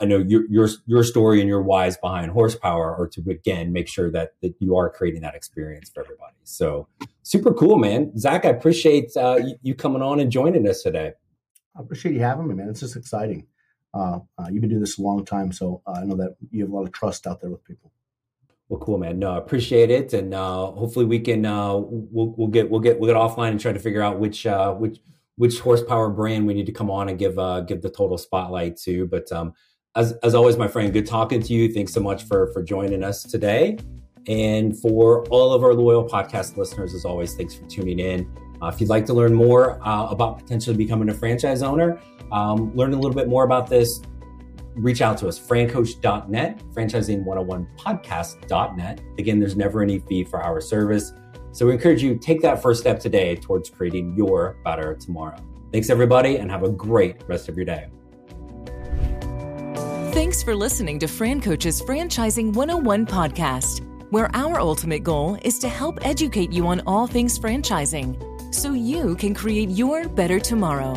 i 0.01 0.05
know 0.05 0.19
your 0.19 0.47
your 0.49 0.69
your 0.87 1.03
story 1.03 1.41
and 1.41 1.49
your 1.49 1.63
whys 1.63 1.97
behind 1.99 2.31
horsepower 2.31 2.95
are 2.97 3.07
to 3.07 3.23
again 3.31 3.73
make 3.73 3.89
sure 3.89 4.11
that 4.11 4.33
that 4.43 4.55
you 4.61 4.77
are 4.77 4.91
creating 4.91 5.21
that 5.23 5.35
experience 5.35 5.91
for 5.91 6.03
everybody 6.03 6.35
so 6.45 6.87
super 7.23 7.53
cool 7.53 7.79
man 7.79 8.17
zach 8.19 8.45
i 8.45 8.49
appreciate 8.49 9.17
uh, 9.17 9.37
you, 9.37 9.57
you 9.63 9.75
coming 9.75 10.03
on 10.03 10.21
and 10.21 10.31
joining 10.31 10.69
us 10.69 10.83
today 10.83 11.13
i 11.77 11.81
appreciate 11.81 12.15
you 12.15 12.21
having 12.21 12.47
me 12.47 12.55
man 12.55 12.69
it's 12.69 12.81
just 12.81 12.97
exciting 12.97 13.47
uh, 13.97 14.19
uh, 14.39 14.47
you've 14.51 14.61
been 14.61 14.71
doing 14.71 14.81
this 14.81 14.99
a 14.99 15.03
long 15.03 15.25
time, 15.25 15.51
so 15.53 15.83
uh, 15.87 15.93
I 15.93 16.05
know 16.05 16.17
that 16.17 16.37
you 16.51 16.63
have 16.63 16.71
a 16.71 16.75
lot 16.75 16.83
of 16.83 16.93
trust 16.93 17.27
out 17.27 17.41
there 17.41 17.51
with 17.51 17.65
people. 17.65 17.93
Well, 18.69 18.81
cool, 18.81 18.99
man. 18.99 19.19
No, 19.19 19.33
I 19.33 19.39
appreciate 19.39 19.91
it, 19.91 20.13
and 20.13 20.35
uh, 20.35 20.67
hopefully 20.67 21.07
we 21.07 21.21
can 21.21 21.47
uh, 21.47 21.77
we'll, 21.77 22.35
we'll 22.37 22.49
get 22.49 22.69
we'll 22.69 22.81
get 22.81 22.99
we'll 22.99 23.09
get 23.09 23.17
offline 23.17 23.53
and 23.53 23.61
try 23.61 23.73
to 23.73 23.79
figure 23.79 24.03
out 24.03 24.19
which 24.19 24.45
uh, 24.45 24.75
which 24.75 24.99
which 25.37 25.61
horsepower 25.61 26.11
brand 26.11 26.47
we 26.47 26.53
need 26.53 26.67
to 26.67 26.73
come 26.73 26.91
on 26.91 27.09
and 27.09 27.19
give 27.19 27.39
uh, 27.39 27.61
give 27.61 27.81
the 27.81 27.89
total 27.89 28.19
spotlight 28.19 28.77
to. 28.79 29.07
But 29.07 29.31
um, 29.33 29.55
as 29.97 30.13
as 30.23 30.35
always, 30.35 30.57
my 30.57 30.69
friend, 30.69 30.93
good 30.93 31.07
talking 31.07 31.43
to 31.43 31.53
you. 31.53 31.73
Thanks 31.73 31.93
so 31.93 32.01
much 32.01 32.25
for 32.25 32.53
for 32.53 32.63
joining 32.63 33.03
us 33.03 33.23
today, 33.23 33.77
and 34.29 34.79
for 34.79 35.25
all 35.29 35.53
of 35.53 35.65
our 35.65 35.75
loyal 35.75 36.09
podcast 36.09 36.57
listeners, 36.57 36.95
as 36.95 37.05
always, 37.05 37.35
thanks 37.35 37.55
for 37.55 37.67
tuning 37.67 37.99
in. 37.99 38.31
Uh, 38.63 38.69
if 38.69 38.81
you'd 38.81 38.89
like 38.89 39.05
to 39.07 39.13
learn 39.13 39.35
more 39.35 39.85
uh, 39.87 40.07
about 40.07 40.39
potentially 40.39 40.77
becoming 40.77 41.09
a 41.09 41.15
franchise 41.15 41.63
owner, 41.63 42.01
um, 42.33 42.75
learn 42.75 42.93
a 42.93 42.97
little 42.97 43.15
bit 43.15 43.29
more 43.29 43.45
about 43.45 43.69
this, 43.69 44.01
reach 44.75 45.03
out 45.03 45.17
to 45.19 45.29
us, 45.29 45.39
francoach.net, 45.39 46.63
franchising101podcast.net. 46.73 49.01
Again, 49.19 49.39
there's 49.39 49.57
never 49.57 49.83
any 49.83 49.99
fee 50.01 50.25
for 50.25 50.43
our 50.43 50.61
service. 50.61 51.13
So 51.53 51.67
we 51.67 51.73
encourage 51.73 52.03
you 52.03 52.17
take 52.17 52.43
that 52.43 52.61
first 52.63 52.81
step 52.81 52.99
today 52.99 53.37
towards 53.37 53.71
creating 53.71 54.17
your 54.17 54.57
better 54.65 54.95
tomorrow. 54.95 55.37
Thanks 55.73 55.91
everybody 55.91 56.37
and 56.37 56.51
have 56.51 56.63
a 56.63 56.71
great 56.71 57.23
rest 57.29 57.49
of 57.49 57.57
your 57.57 57.67
day. 57.67 57.89
Thanks 60.16 60.42
for 60.42 60.57
listening 60.57 60.98
to 61.00 61.09
Fran 61.09 61.42
Coach's 61.42 61.83
Franchising 61.83 62.55
101 62.55 63.05
podcast, 63.05 63.85
where 64.11 64.35
our 64.35 64.59
ultimate 64.59 65.05
goal 65.05 65.37
is 65.42 65.59
to 65.59 65.68
help 65.68 65.98
educate 66.07 66.50
you 66.50 66.66
on 66.68 66.81
all 66.87 67.07
things 67.07 67.38
franchising 67.38 68.16
so 68.50 68.72
you 68.72 69.14
can 69.16 69.35
create 69.35 69.68
your 69.68 70.09
better 70.09 70.40
tomorrow. 70.40 70.94